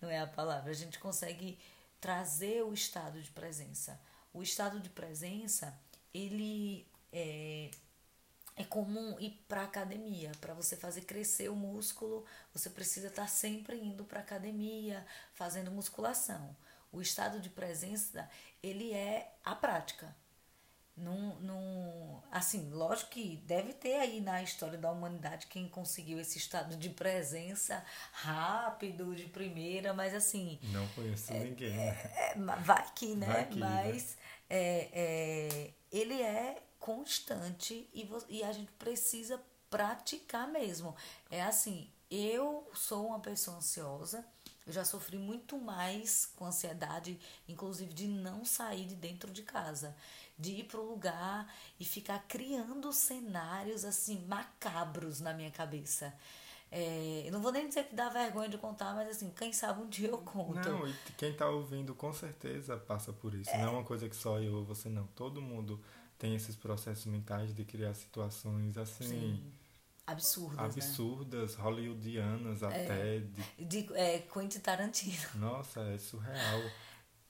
não 0.00 0.10
é 0.10 0.20
a 0.20 0.26
palavra, 0.26 0.70
a 0.70 0.74
gente 0.74 0.98
consegue 0.98 1.58
trazer 2.00 2.62
o 2.62 2.72
estado 2.72 3.20
de 3.22 3.30
presença. 3.30 4.00
O 4.32 4.42
estado 4.42 4.78
de 4.78 4.90
presença, 4.90 5.76
ele 6.12 6.86
é, 7.12 7.70
é 8.58 8.64
comum 8.64 9.16
ir 9.20 9.40
para 9.48 9.62
academia. 9.62 10.32
Para 10.40 10.52
você 10.52 10.76
fazer 10.76 11.02
crescer 11.02 11.48
o 11.48 11.54
músculo, 11.54 12.24
você 12.52 12.68
precisa 12.68 13.06
estar 13.06 13.22
tá 13.22 13.28
sempre 13.28 13.76
indo 13.76 14.04
para 14.04 14.18
academia, 14.18 15.06
fazendo 15.32 15.70
musculação. 15.70 16.54
O 16.92 17.00
estado 17.00 17.40
de 17.40 17.48
presença, 17.48 18.28
ele 18.60 18.92
é 18.92 19.32
a 19.44 19.54
prática. 19.54 20.14
Num, 20.96 21.36
num, 21.36 22.20
assim, 22.32 22.70
lógico 22.70 23.12
que 23.12 23.36
deve 23.46 23.72
ter 23.72 23.94
aí 24.00 24.20
na 24.20 24.42
história 24.42 24.76
da 24.76 24.90
humanidade 24.90 25.46
quem 25.46 25.68
conseguiu 25.68 26.18
esse 26.18 26.38
estado 26.38 26.74
de 26.76 26.90
presença 26.90 27.84
rápido, 28.10 29.14
de 29.14 29.26
primeira, 29.26 29.94
mas 29.94 30.12
assim. 30.12 30.58
Não 30.64 30.88
conheço 30.88 31.32
é, 31.32 31.38
ninguém. 31.38 31.76
Né? 31.76 32.12
É, 32.16 32.34
vai 32.64 32.90
que, 32.96 33.14
né? 33.14 33.26
Vai 33.28 33.46
que, 33.46 33.58
mas 33.60 34.02
né? 34.02 34.22
É, 34.50 34.88
é, 34.92 35.70
ele 35.92 36.20
é 36.20 36.60
constante 36.78 37.88
e, 37.92 38.08
e 38.28 38.42
a 38.42 38.52
gente 38.52 38.70
precisa 38.72 39.40
praticar 39.70 40.48
mesmo. 40.48 40.94
É 41.30 41.42
assim, 41.42 41.88
eu 42.10 42.68
sou 42.74 43.08
uma 43.08 43.20
pessoa 43.20 43.58
ansiosa, 43.58 44.24
eu 44.66 44.72
já 44.72 44.84
sofri 44.84 45.18
muito 45.18 45.58
mais 45.58 46.26
com 46.36 46.44
ansiedade, 46.44 47.18
inclusive 47.48 47.92
de 47.92 48.06
não 48.06 48.44
sair 48.44 48.84
de 48.84 48.94
dentro 48.94 49.30
de 49.30 49.42
casa, 49.42 49.96
de 50.38 50.52
ir 50.52 50.64
para 50.64 50.80
o 50.80 50.88
lugar 50.88 51.52
e 51.80 51.84
ficar 51.84 52.18
criando 52.28 52.92
cenários 52.92 53.84
assim 53.84 54.24
macabros 54.26 55.20
na 55.20 55.32
minha 55.32 55.50
cabeça. 55.50 56.14
É, 56.70 57.22
eu 57.24 57.32
não 57.32 57.40
vou 57.40 57.50
nem 57.50 57.66
dizer 57.66 57.84
que 57.84 57.94
dá 57.94 58.10
vergonha 58.10 58.48
de 58.48 58.58
contar, 58.58 58.94
mas 58.94 59.08
assim, 59.08 59.30
quem 59.30 59.52
sabe 59.54 59.80
um 59.80 59.88
dia 59.88 60.08
eu 60.08 60.18
conto. 60.18 60.68
Não, 60.68 60.86
e 60.86 60.94
quem 61.16 61.30
está 61.30 61.48
ouvindo 61.48 61.94
com 61.94 62.12
certeza 62.12 62.76
passa 62.76 63.10
por 63.10 63.34
isso. 63.34 63.48
É. 63.50 63.58
Não 63.58 63.68
é 63.68 63.70
uma 63.70 63.84
coisa 63.84 64.06
que 64.08 64.14
só 64.14 64.38
eu 64.38 64.56
ou 64.56 64.64
você 64.64 64.88
não. 64.88 65.06
Todo 65.08 65.40
mundo 65.40 65.82
tem 66.18 66.34
esses 66.34 66.56
processos 66.56 67.06
mentais 67.06 67.54
de 67.54 67.64
criar 67.64 67.94
situações 67.94 68.76
assim. 68.76 69.08
Sim 69.08 69.52
absurdas. 70.08 70.56
Né? 70.56 70.64
Absurdas, 70.64 71.56
né? 71.56 71.62
hollywoodianas 71.62 72.62
é, 72.62 72.66
até. 72.66 73.18
De, 73.58 73.64
de 73.64 73.94
é, 73.94 74.18
Quentin 74.20 74.60
Tarantino. 74.60 75.28
Nossa, 75.36 75.80
é 75.82 75.98
surreal. 75.98 76.60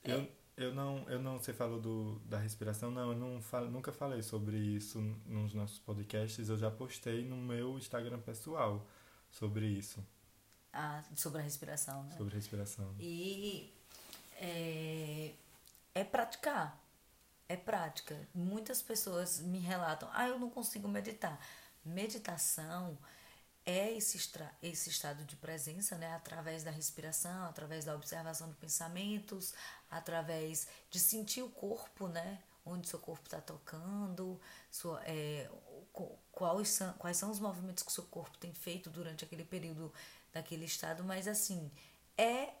É. 0.03 0.13
Eu, 0.13 0.31
eu, 0.55 0.73
não, 0.73 1.05
eu 1.09 1.19
não. 1.19 1.37
Você 1.37 1.51
falou 1.51 1.79
do, 1.79 2.19
da 2.19 2.37
respiração, 2.39 2.89
não, 2.89 3.11
eu 3.11 3.17
não 3.17 3.41
falo, 3.41 3.69
nunca 3.69 3.91
falei 3.91 4.21
sobre 4.21 4.57
isso 4.57 4.99
nos 5.25 5.53
nossos 5.53 5.79
podcasts. 5.79 6.47
Eu 6.47 6.57
já 6.57 6.71
postei 6.71 7.25
no 7.25 7.35
meu 7.35 7.77
Instagram 7.77 8.19
pessoal 8.19 8.87
sobre 9.29 9.67
isso. 9.67 10.03
Ah, 10.71 11.03
sobre 11.15 11.39
a 11.39 11.43
respiração, 11.43 12.03
né? 12.03 12.15
Sobre 12.15 12.33
a 12.33 12.37
respiração. 12.37 12.95
E 12.99 13.73
é, 14.37 15.33
é 15.93 16.03
praticar. 16.03 16.78
É 17.49 17.57
prática. 17.57 18.15
Muitas 18.33 18.79
pessoas 18.79 19.39
me 19.39 19.57
relatam, 19.57 20.07
ah, 20.13 20.27
eu 20.27 20.37
não 20.37 20.51
consigo 20.51 20.87
meditar. 20.87 21.43
Meditação 21.83 22.95
é 23.65 23.91
esse, 23.91 24.17
extra, 24.17 24.55
esse 24.61 24.89
estado 24.89 25.23
de 25.25 25.35
presença, 25.35 25.97
né? 25.97 26.13
Através 26.13 26.63
da 26.63 26.69
respiração, 26.69 27.45
através 27.45 27.85
da 27.85 27.95
observação 27.95 28.49
de 28.49 28.55
pensamentos, 28.55 29.53
através 29.89 30.67
de 30.91 30.99
sentir 30.99 31.41
o 31.41 31.49
corpo, 31.49 32.07
né? 32.07 32.39
Onde 32.63 32.87
seu 32.87 32.99
corpo 32.99 33.25
está 33.25 33.41
tocando, 33.41 34.39
sua, 34.69 35.01
é, 35.05 35.49
quais, 36.31 36.69
são, 36.69 36.93
quais 36.93 37.17
são 37.17 37.31
os 37.31 37.39
movimentos 37.39 37.81
que 37.81 37.91
seu 37.91 38.03
corpo 38.03 38.37
tem 38.37 38.53
feito 38.53 38.91
durante 38.91 39.25
aquele 39.25 39.43
período 39.43 39.91
daquele 40.31 40.65
estado, 40.65 41.03
mas 41.03 41.27
assim, 41.27 41.71
é 42.15 42.53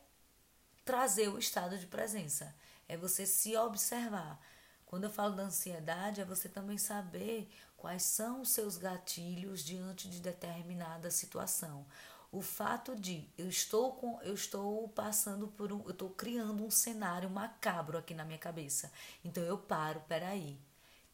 trazer 0.83 1.27
o 1.27 1.37
estado 1.37 1.77
de 1.77 1.85
presença, 1.85 2.55
é 2.87 2.97
você 2.97 3.27
se 3.27 3.55
observar. 3.55 4.41
Quando 4.89 5.03
eu 5.03 5.11
falo 5.11 5.35
da 5.35 5.43
ansiedade, 5.43 6.19
é 6.19 6.25
você 6.25 6.49
também 6.49 6.79
saber 6.79 7.47
quais 7.77 8.01
são 8.01 8.41
os 8.41 8.49
seus 8.49 8.75
gatilhos 8.75 9.63
diante 9.63 10.09
de 10.09 10.19
determinada 10.19 11.11
situação. 11.11 11.85
O 12.31 12.41
fato 12.41 12.95
de 12.95 13.29
eu 13.37 13.47
estou 13.47 13.93
com 13.93 14.19
eu 14.23 14.33
estou 14.33 14.89
passando 14.89 15.47
por 15.47 15.71
um 15.71 15.83
eu 15.83 15.91
estou 15.91 16.09
criando 16.09 16.65
um 16.65 16.71
cenário 16.71 17.29
macabro 17.29 17.99
aqui 17.99 18.15
na 18.15 18.25
minha 18.25 18.39
cabeça. 18.39 18.91
Então 19.23 19.43
eu 19.43 19.59
paro, 19.59 20.01
peraí. 20.07 20.59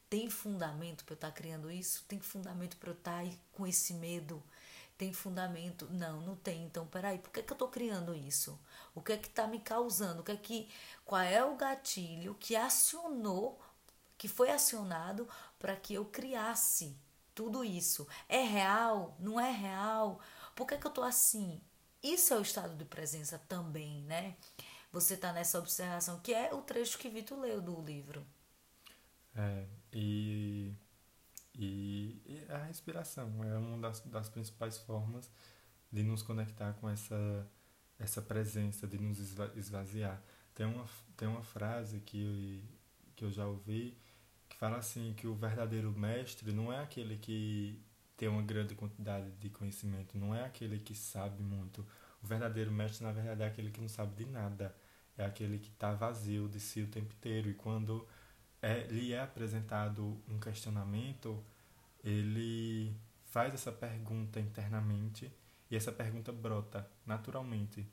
Tem 0.08 0.30
fundamento 0.30 1.04
para 1.04 1.12
eu 1.12 1.16
estar 1.16 1.28
tá 1.28 1.34
criando 1.34 1.70
isso? 1.70 2.02
Tem 2.08 2.18
fundamento 2.18 2.78
para 2.78 2.88
eu 2.88 2.94
estar 2.94 3.24
tá 3.24 3.30
com 3.52 3.66
esse 3.66 3.92
medo? 3.92 4.42
Tem 4.96 5.12
fundamento? 5.12 5.86
Não, 5.90 6.22
não 6.22 6.34
tem. 6.34 6.64
Então, 6.64 6.86
peraí, 6.86 7.18
por 7.18 7.30
que, 7.30 7.42
que 7.42 7.52
eu 7.52 7.54
estou 7.54 7.68
criando 7.68 8.14
isso? 8.14 8.58
O 8.94 9.02
que 9.02 9.12
é 9.12 9.18
que 9.18 9.28
está 9.28 9.46
me 9.46 9.60
causando? 9.60 10.20
O 10.20 10.24
que 10.24 10.32
é 10.32 10.36
que, 10.36 10.68
qual 11.04 11.20
é 11.20 11.44
o 11.44 11.56
gatilho 11.56 12.34
que 12.40 12.56
acionou 12.56 13.60
que 14.18 14.28
foi 14.28 14.50
acionado 14.50 15.28
para 15.58 15.76
que 15.76 15.94
eu 15.94 16.04
criasse 16.04 16.96
tudo 17.34 17.62
isso. 17.62 18.06
É 18.28 18.42
real? 18.42 19.16
Não 19.20 19.38
é 19.38 19.50
real? 19.50 20.20
Por 20.54 20.66
que, 20.66 20.78
que 20.78 20.86
eu 20.86 20.90
tô 20.90 21.02
assim? 21.02 21.60
Isso 22.02 22.32
é 22.32 22.38
o 22.38 22.42
estado 22.42 22.74
de 22.76 22.84
presença 22.84 23.38
também, 23.48 24.02
né? 24.02 24.36
Você 24.92 25.14
está 25.14 25.32
nessa 25.32 25.58
observação, 25.58 26.20
que 26.20 26.32
é 26.32 26.54
o 26.54 26.62
trecho 26.62 26.98
que 26.98 27.08
Vitor 27.10 27.38
leu 27.38 27.60
do 27.60 27.80
livro. 27.82 28.26
É, 29.34 29.66
e, 29.92 30.72
e, 31.54 32.22
e 32.24 32.46
a 32.48 32.58
respiração 32.58 33.44
é 33.44 33.58
uma 33.58 33.78
das, 33.78 34.00
das 34.00 34.28
principais 34.30 34.78
formas 34.78 35.30
de 35.92 36.02
nos 36.02 36.22
conectar 36.22 36.72
com 36.74 36.88
essa, 36.88 37.46
essa 37.98 38.22
presença, 38.22 38.86
de 38.86 38.98
nos 38.98 39.18
esvaziar. 39.54 40.22
Tem 40.54 40.64
uma, 40.64 40.86
tem 41.16 41.28
uma 41.28 41.42
frase 41.42 42.00
que, 42.00 42.64
que 43.14 43.24
eu 43.24 43.30
já 43.30 43.46
ouvi 43.46 43.98
fala 44.58 44.78
assim 44.78 45.14
que 45.14 45.26
o 45.26 45.34
verdadeiro 45.34 45.92
mestre 45.92 46.52
não 46.52 46.72
é 46.72 46.82
aquele 46.82 47.16
que 47.18 47.82
tem 48.16 48.28
uma 48.28 48.42
grande 48.42 48.74
quantidade 48.74 49.30
de 49.32 49.50
conhecimento, 49.50 50.16
não 50.18 50.34
é 50.34 50.44
aquele 50.44 50.78
que 50.78 50.94
sabe 50.94 51.42
muito. 51.42 51.86
O 52.22 52.26
verdadeiro 52.26 52.72
mestre, 52.72 53.04
na 53.04 53.12
verdade, 53.12 53.42
é 53.42 53.46
aquele 53.46 53.70
que 53.70 53.80
não 53.80 53.88
sabe 53.88 54.24
de 54.24 54.30
nada. 54.30 54.74
É 55.18 55.24
aquele 55.24 55.58
que 55.58 55.68
está 55.68 55.92
vazio 55.92 56.48
de 56.48 56.58
si 56.60 56.82
o 56.82 56.88
tempo 56.88 57.14
inteiro. 57.14 57.48
E 57.48 57.54
quando 57.54 58.06
é, 58.60 58.86
lhe 58.86 59.12
é 59.12 59.20
apresentado 59.20 60.22
um 60.28 60.38
questionamento, 60.38 61.42
ele 62.02 62.96
faz 63.24 63.54
essa 63.54 63.72
pergunta 63.72 64.40
internamente 64.40 65.30
e 65.70 65.76
essa 65.76 65.92
pergunta 65.92 66.32
brota 66.32 66.88
naturalmente, 67.04 67.86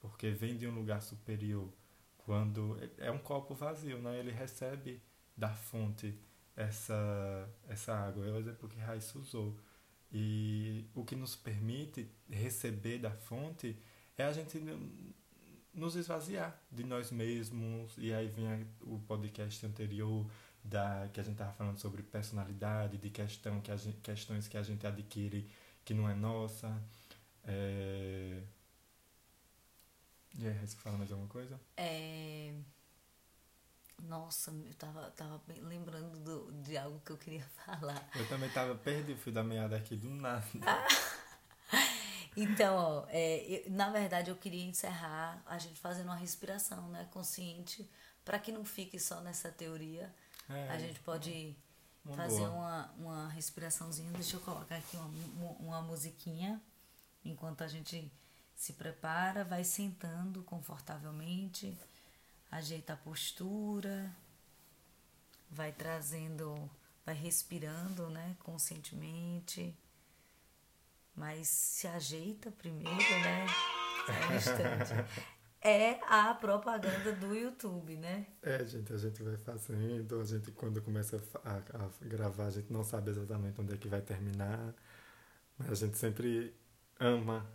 porque 0.00 0.30
vem 0.30 0.56
de 0.56 0.66
um 0.66 0.74
lugar 0.74 1.00
superior. 1.02 1.72
Quando 2.18 2.76
é 2.98 3.10
um 3.10 3.18
copo 3.18 3.54
vazio, 3.54 3.98
né? 3.98 4.18
ele 4.18 4.30
recebe 4.30 5.02
da 5.42 5.48
fonte 5.48 6.16
essa, 6.54 7.50
essa 7.68 7.92
água. 7.92 8.24
É 8.24 8.30
o 8.30 8.38
exemplo 8.38 8.68
que 8.68 8.78
Raíssa 8.78 9.18
usou. 9.18 9.58
E 10.12 10.84
o 10.94 11.04
que 11.04 11.16
nos 11.16 11.34
permite 11.34 12.08
receber 12.30 12.98
da 12.98 13.10
fonte 13.10 13.76
é 14.16 14.22
a 14.22 14.32
gente 14.32 14.62
nos 15.74 15.96
esvaziar 15.96 16.56
de 16.70 16.84
nós 16.84 17.10
mesmos. 17.10 17.92
E 17.98 18.14
aí 18.14 18.28
vem 18.28 18.64
o 18.82 19.00
podcast 19.00 19.66
anterior 19.66 20.30
da 20.62 21.08
que 21.12 21.18
a 21.18 21.24
gente 21.24 21.32
estava 21.32 21.52
falando 21.54 21.78
sobre 21.78 22.04
personalidade, 22.04 22.96
de 22.96 23.10
questão 23.10 23.60
que 23.60 23.76
gente, 23.76 23.96
questões 24.00 24.46
que 24.46 24.56
a 24.56 24.62
gente 24.62 24.86
adquire 24.86 25.50
que 25.84 25.92
não 25.92 26.08
é 26.08 26.14
nossa. 26.14 26.68
É... 27.42 28.42
E 30.38 30.46
aí, 30.46 30.58
você 30.60 30.76
fala 30.76 30.96
mais 30.96 31.10
alguma 31.10 31.28
coisa? 31.28 31.60
É... 31.76 32.54
Nossa, 34.02 34.50
eu 34.50 34.74
tava, 34.74 35.10
tava 35.12 35.40
lembrando 35.62 36.18
do, 36.18 36.52
de 36.62 36.76
algo 36.76 37.00
que 37.04 37.12
eu 37.12 37.16
queria 37.16 37.44
falar. 37.64 38.08
Eu 38.16 38.28
também 38.28 38.50
tava 38.50 38.74
perdido, 38.74 39.18
fui 39.18 39.32
da 39.32 39.44
meada 39.44 39.76
aqui 39.76 39.96
do 39.96 40.10
nada. 40.10 40.44
Então, 42.36 42.76
ó, 42.76 43.06
é, 43.10 43.44
eu, 43.46 43.70
na 43.70 43.90
verdade, 43.90 44.30
eu 44.30 44.36
queria 44.36 44.64
encerrar 44.64 45.42
a 45.44 45.58
gente 45.58 45.78
fazendo 45.78 46.06
uma 46.06 46.16
respiração, 46.16 46.88
né, 46.88 47.06
consciente, 47.10 47.86
para 48.24 48.38
que 48.38 48.50
não 48.50 48.64
fique 48.64 48.98
só 48.98 49.20
nessa 49.20 49.50
teoria. 49.50 50.12
É, 50.48 50.68
a 50.70 50.78
gente 50.78 50.98
pode 51.00 51.54
fazer 52.16 52.42
uma, 52.42 52.90
uma 52.98 53.28
respiraçãozinha. 53.28 54.10
Deixa 54.12 54.36
eu 54.36 54.40
colocar 54.40 54.76
aqui 54.76 54.96
uma, 54.96 55.50
uma 55.60 55.82
musiquinha 55.82 56.60
enquanto 57.24 57.62
a 57.62 57.68
gente 57.68 58.10
se 58.54 58.72
prepara, 58.74 59.44
vai 59.44 59.64
sentando 59.64 60.42
confortavelmente, 60.42 61.76
ajeita 62.52 62.92
a 62.92 62.96
postura, 62.96 64.14
vai 65.50 65.72
trazendo, 65.72 66.70
vai 67.04 67.16
respirando, 67.16 68.08
né, 68.08 68.36
conscientemente 68.38 69.76
mas 71.14 71.48
se 71.48 71.86
ajeita 71.86 72.50
primeiro, 72.50 72.98
né? 72.98 73.46
É 74.08 74.32
um 74.32 74.36
instante. 74.36 75.32
É 75.64 76.00
a 76.08 76.34
propaganda 76.34 77.12
do 77.12 77.32
YouTube, 77.32 77.96
né? 77.96 78.26
É, 78.42 78.66
gente, 78.66 78.92
a 78.92 78.98
gente 78.98 79.22
vai 79.22 79.36
fazendo, 79.36 80.20
a 80.20 80.24
gente 80.24 80.50
quando 80.50 80.82
começa 80.82 81.22
a, 81.44 81.58
a, 81.58 81.90
gravar, 82.04 82.46
a 82.46 82.50
gente 82.50 82.72
não 82.72 82.82
sabe 82.82 83.10
exatamente 83.12 83.60
onde 83.60 83.72
é 83.72 83.76
que 83.76 83.86
vai 83.86 84.00
terminar, 84.00 84.74
mas 85.56 85.70
a 85.70 85.74
gente 85.76 85.96
sempre 85.96 86.52
ama 86.98 87.48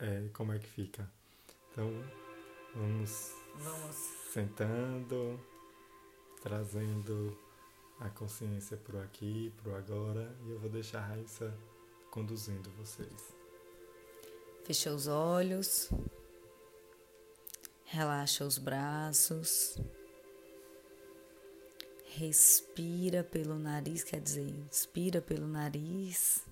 é, 0.00 0.28
como 0.32 0.54
é 0.54 0.58
que 0.58 0.66
fica. 0.66 1.08
Então, 1.70 1.88
vamos, 2.74 3.32
vamos. 3.58 3.96
sentando, 4.32 5.40
trazendo 6.42 7.38
a 8.00 8.08
consciência 8.10 8.76
pro 8.76 9.00
aqui, 9.00 9.52
pro 9.62 9.74
agora, 9.74 10.36
e 10.44 10.50
eu 10.50 10.58
vou 10.58 10.68
deixar 10.68 10.98
a 10.98 11.06
Raíssa 11.06 11.56
conduzindo 12.10 12.70
vocês. 12.72 13.34
Fecha 14.64 14.92
os 14.92 15.06
olhos, 15.06 15.90
relaxa 17.84 18.44
os 18.44 18.58
braços, 18.58 19.78
respira 22.04 23.24
pelo 23.24 23.58
nariz, 23.58 24.04
quer 24.04 24.20
dizer, 24.20 24.48
inspira 24.48 25.20
pelo 25.20 25.46
nariz, 25.46 26.46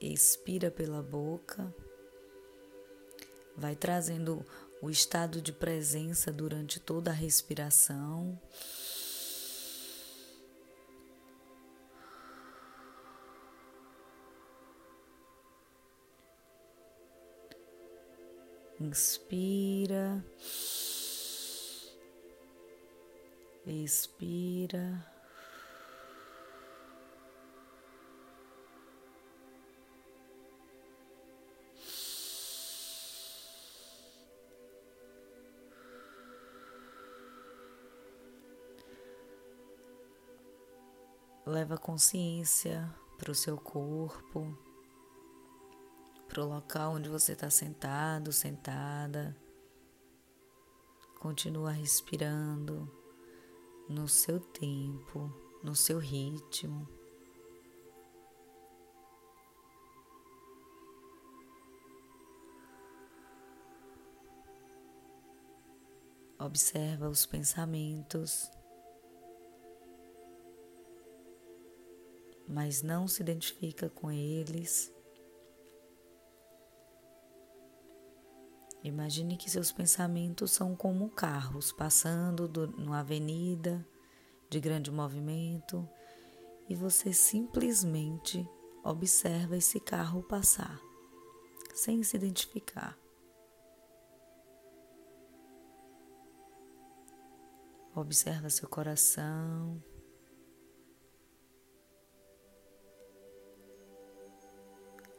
expira 0.00 0.70
pela 0.70 1.02
boca, 1.02 1.74
vai 3.56 3.76
trazendo 3.76 4.44
o 4.80 4.90
estado 4.90 5.42
de 5.42 5.52
presença 5.52 6.32
durante 6.32 6.78
toda 6.78 7.10
a 7.10 7.14
respiração. 7.14 8.40
Inspira. 18.80 20.24
Expira. 23.66 25.17
Leva 41.48 41.78
consciência 41.78 42.94
para 43.16 43.32
o 43.32 43.34
seu 43.34 43.56
corpo 43.56 44.54
para 46.28 46.44
o 46.44 46.46
local 46.46 46.92
onde 46.92 47.08
você 47.08 47.32
está 47.32 47.48
sentado, 47.48 48.34
sentada. 48.34 49.34
Continua 51.18 51.70
respirando 51.70 52.86
no 53.88 54.06
seu 54.06 54.38
tempo, 54.38 55.32
no 55.62 55.74
seu 55.74 55.98
ritmo. 55.98 56.86
Observa 66.38 67.08
os 67.08 67.24
pensamentos, 67.24 68.50
mas 72.48 72.82
não 72.82 73.06
se 73.06 73.22
identifica 73.22 73.90
com 73.90 74.10
eles. 74.10 74.92
Imagine 78.82 79.36
que 79.36 79.50
seus 79.50 79.70
pensamentos 79.70 80.52
são 80.52 80.74
como 80.74 81.10
carros 81.10 81.72
passando 81.72 82.48
do, 82.48 82.68
numa 82.68 83.00
avenida 83.00 83.86
de 84.48 84.60
grande 84.60 84.90
movimento 84.90 85.86
e 86.68 86.74
você 86.74 87.12
simplesmente 87.12 88.48
observa 88.82 89.56
esse 89.56 89.78
carro 89.80 90.22
passar, 90.22 90.80
sem 91.74 92.02
se 92.02 92.16
identificar. 92.16 92.96
Observa 97.94 98.48
seu 98.48 98.68
coração. 98.68 99.82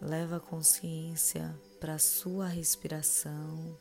Leva 0.02 0.38
a 0.38 0.40
consciência 0.40 1.54
para 1.78 1.96
a 1.96 2.00
sua 2.00 2.48
respiração. 2.48 3.78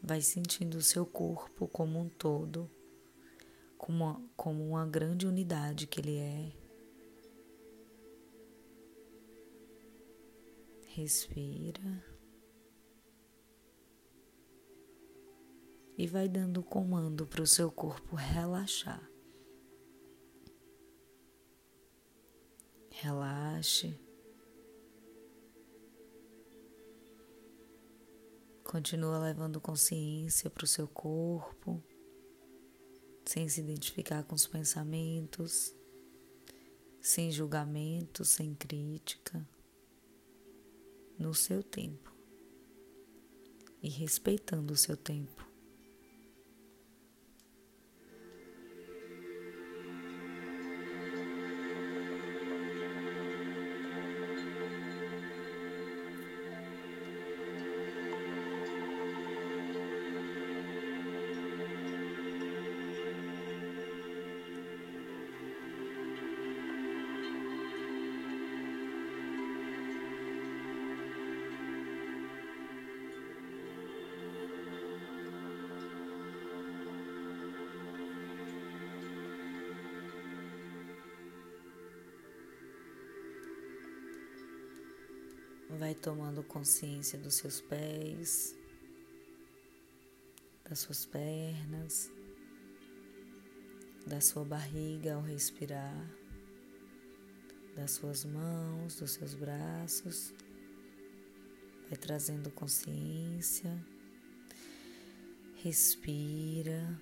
Vai 0.00 0.20
sentindo 0.20 0.78
o 0.78 0.82
seu 0.82 1.04
corpo 1.04 1.66
como 1.66 1.98
um 1.98 2.08
todo, 2.08 2.70
como 3.76 4.04
uma, 4.04 4.22
como 4.36 4.68
uma 4.68 4.86
grande 4.86 5.26
unidade 5.26 5.88
que 5.88 6.00
ele 6.00 6.16
é. 6.16 6.52
Respira. 10.86 12.04
E 15.96 16.06
vai 16.06 16.28
dando 16.28 16.62
comando 16.62 17.26
para 17.26 17.42
o 17.42 17.46
seu 17.46 17.68
corpo 17.72 18.14
relaxar. 18.14 19.17
Relaxe. 23.00 23.96
Continua 28.64 29.20
levando 29.20 29.60
consciência 29.60 30.50
para 30.50 30.64
o 30.64 30.66
seu 30.66 30.88
corpo, 30.88 31.80
sem 33.24 33.48
se 33.48 33.60
identificar 33.60 34.24
com 34.24 34.34
os 34.34 34.48
pensamentos, 34.48 35.72
sem 37.00 37.30
julgamento, 37.30 38.24
sem 38.24 38.52
crítica, 38.52 39.48
no 41.16 41.32
seu 41.32 41.62
tempo 41.62 42.12
e 43.80 43.88
respeitando 43.88 44.72
o 44.72 44.76
seu 44.76 44.96
tempo. 44.96 45.47
Vai 85.78 85.94
tomando 85.94 86.42
consciência 86.42 87.16
dos 87.16 87.34
seus 87.34 87.60
pés, 87.60 88.52
das 90.68 90.80
suas 90.80 91.06
pernas, 91.06 92.10
da 94.04 94.20
sua 94.20 94.44
barriga 94.44 95.14
ao 95.14 95.22
respirar, 95.22 96.04
das 97.76 97.92
suas 97.92 98.24
mãos, 98.24 98.96
dos 98.96 99.12
seus 99.12 99.34
braços. 99.34 100.34
Vai 101.88 101.96
trazendo 101.96 102.50
consciência. 102.50 103.72
Respira. 105.62 107.00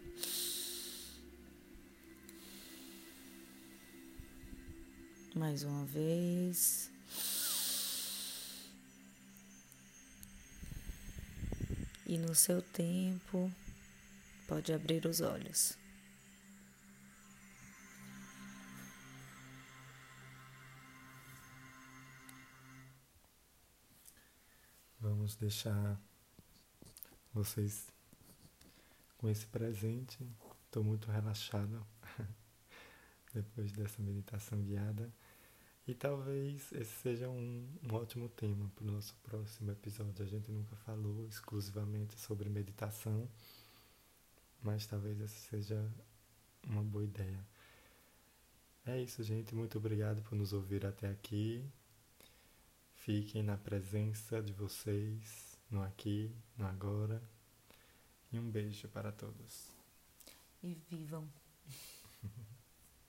Mais 5.34 5.62
uma 5.62 5.86
vez. 5.86 6.94
E 12.08 12.16
no 12.16 12.36
seu 12.36 12.62
tempo, 12.62 13.52
pode 14.46 14.72
abrir 14.72 15.04
os 15.06 15.20
olhos. 15.20 15.76
Vamos 25.00 25.34
deixar 25.34 26.00
vocês 27.34 27.88
com 29.18 29.28
esse 29.28 29.46
presente. 29.46 30.18
Estou 30.64 30.84
muito 30.84 31.10
relaxado 31.10 31.84
depois 33.34 33.72
dessa 33.72 34.00
meditação 34.00 34.62
guiada. 34.62 35.12
E 35.86 35.94
talvez 35.94 36.72
esse 36.72 36.92
seja 37.00 37.28
um, 37.28 37.64
um 37.84 37.94
ótimo 37.94 38.28
tema 38.28 38.68
para 38.74 38.84
o 38.84 38.90
nosso 38.90 39.14
próximo 39.22 39.70
episódio. 39.70 40.24
A 40.24 40.28
gente 40.28 40.50
nunca 40.50 40.74
falou 40.76 41.26
exclusivamente 41.28 42.18
sobre 42.18 42.48
meditação, 42.48 43.28
mas 44.60 44.84
talvez 44.84 45.20
essa 45.20 45.38
seja 45.48 45.88
uma 46.66 46.82
boa 46.82 47.04
ideia. 47.04 47.38
É 48.84 49.00
isso, 49.00 49.22
gente. 49.22 49.54
Muito 49.54 49.78
obrigado 49.78 50.22
por 50.22 50.34
nos 50.34 50.52
ouvir 50.52 50.84
até 50.84 51.08
aqui. 51.08 51.64
Fiquem 52.94 53.44
na 53.44 53.56
presença 53.56 54.42
de 54.42 54.52
vocês, 54.52 55.56
no 55.70 55.82
aqui, 55.82 56.34
no 56.58 56.66
agora. 56.66 57.22
E 58.32 58.40
um 58.40 58.50
beijo 58.50 58.88
para 58.88 59.12
todos. 59.12 59.70
E 60.60 60.74
vivam. 60.90 61.28